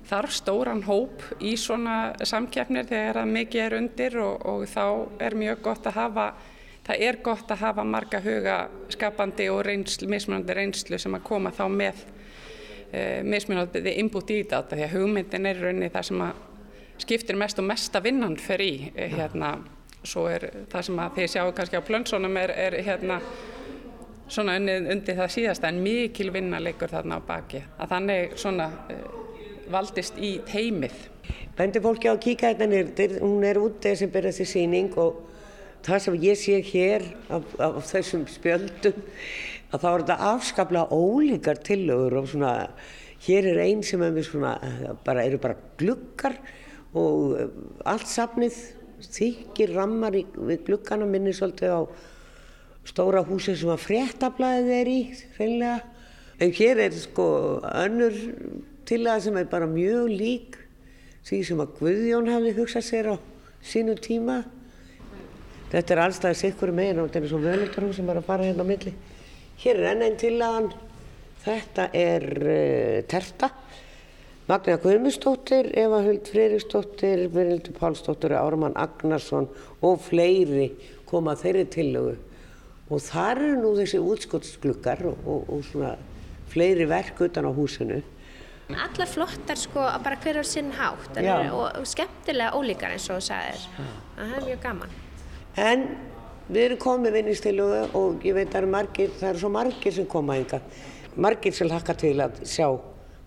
[0.06, 1.97] þarf stóran hóp í svona
[2.28, 4.84] samkeppnir þegar að mikið er undir og, og þá
[5.26, 6.28] er mjög gott að hafa
[6.84, 8.58] það er gott að hafa marga huga
[8.91, 14.76] skapandi og reynslu, mismunandi reynslu sem að koma þá með uh, mismunandi inbútt í þetta
[14.76, 16.43] því að hugmyndin er rauninni það sem að
[17.04, 19.56] skiptir mest og mesta vinnan fyrir í uh, hérna
[20.04, 23.20] svo er það sem að þið sjáu kannski á plönsunum er, er hérna
[24.32, 27.64] svona undir, það síðasta en mikil vinna leikur þarna á baki.
[27.78, 29.04] Að þannig svona uh,
[29.74, 30.95] valdist í teimið.
[31.58, 35.22] Bendir fólki á að kíka hérna nýrtir, hún er úti sem byrja þessi síning og
[35.84, 39.01] það sem ég sé hér af, af þessum spjöldum
[39.74, 42.54] að þá er þetta afskaplega ólíkar tillögur og svona
[43.26, 44.54] hér er einn sem er svona,
[45.06, 46.38] bara, eru bara glukkar
[46.93, 47.36] og
[47.89, 48.60] allt safnið
[49.12, 51.82] þykir rammar í, við glukkana minni svolítið á
[52.88, 54.99] stóra húsi sem að fréttablaðið er í
[55.38, 55.80] hreinlega.
[56.41, 57.28] En hér er sko
[57.70, 58.18] önnur
[58.89, 60.58] tillaga sem er bara mjög lík
[61.24, 63.16] því sem að Guðjón hafði hugsað sér á
[63.64, 64.41] sínu tíma.
[65.72, 68.68] Þetta er allstæðis ykkur megin og þetta er svona völundarhús sem er að fara hérna
[68.68, 68.93] á milli.
[69.64, 70.74] Hér er enn einn tillagan.
[71.43, 73.49] Þetta er uh, terta
[74.43, 79.47] Magna Guðmundsdóttir, Eva Huld Freyriksdóttir, Virildur Pálsdóttir, Áramann Agnarsson
[79.79, 80.73] og fleiri
[81.07, 82.17] koma þeirri tillögu
[82.91, 85.93] og þar eru nú þessi útskottsglukkar og, og, og svona
[86.51, 88.01] fleiri verk utan á húsinu.
[88.67, 93.27] Allar flottar sko að bara hverja sinn hátt og, og skemmtilega ólíkar eins og þú
[93.31, 93.67] sagðir.
[94.19, 94.95] Það er mjög gaman.
[95.55, 95.89] En
[96.49, 100.01] við erum komið vinnistilögu og ég veit að það eru margir, það eru svo margir
[100.01, 100.59] sem koma enga,
[101.15, 102.67] margir sem hlakka til að sjá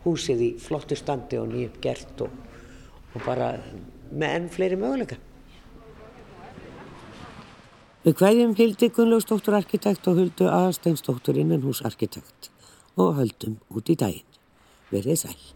[0.06, 2.30] húsið í flottu standi og nýjum gert og,
[3.14, 3.56] og bara
[4.12, 5.18] með enn fleiri möguleika.
[8.06, 12.52] Við hvaðjum hildi Gunnlaugsdóttur arkitekt og huldu aðsteinsdóttur innanhús arkitekt
[12.94, 14.40] og höldum út í daginn.
[14.94, 15.55] Verðið sæl.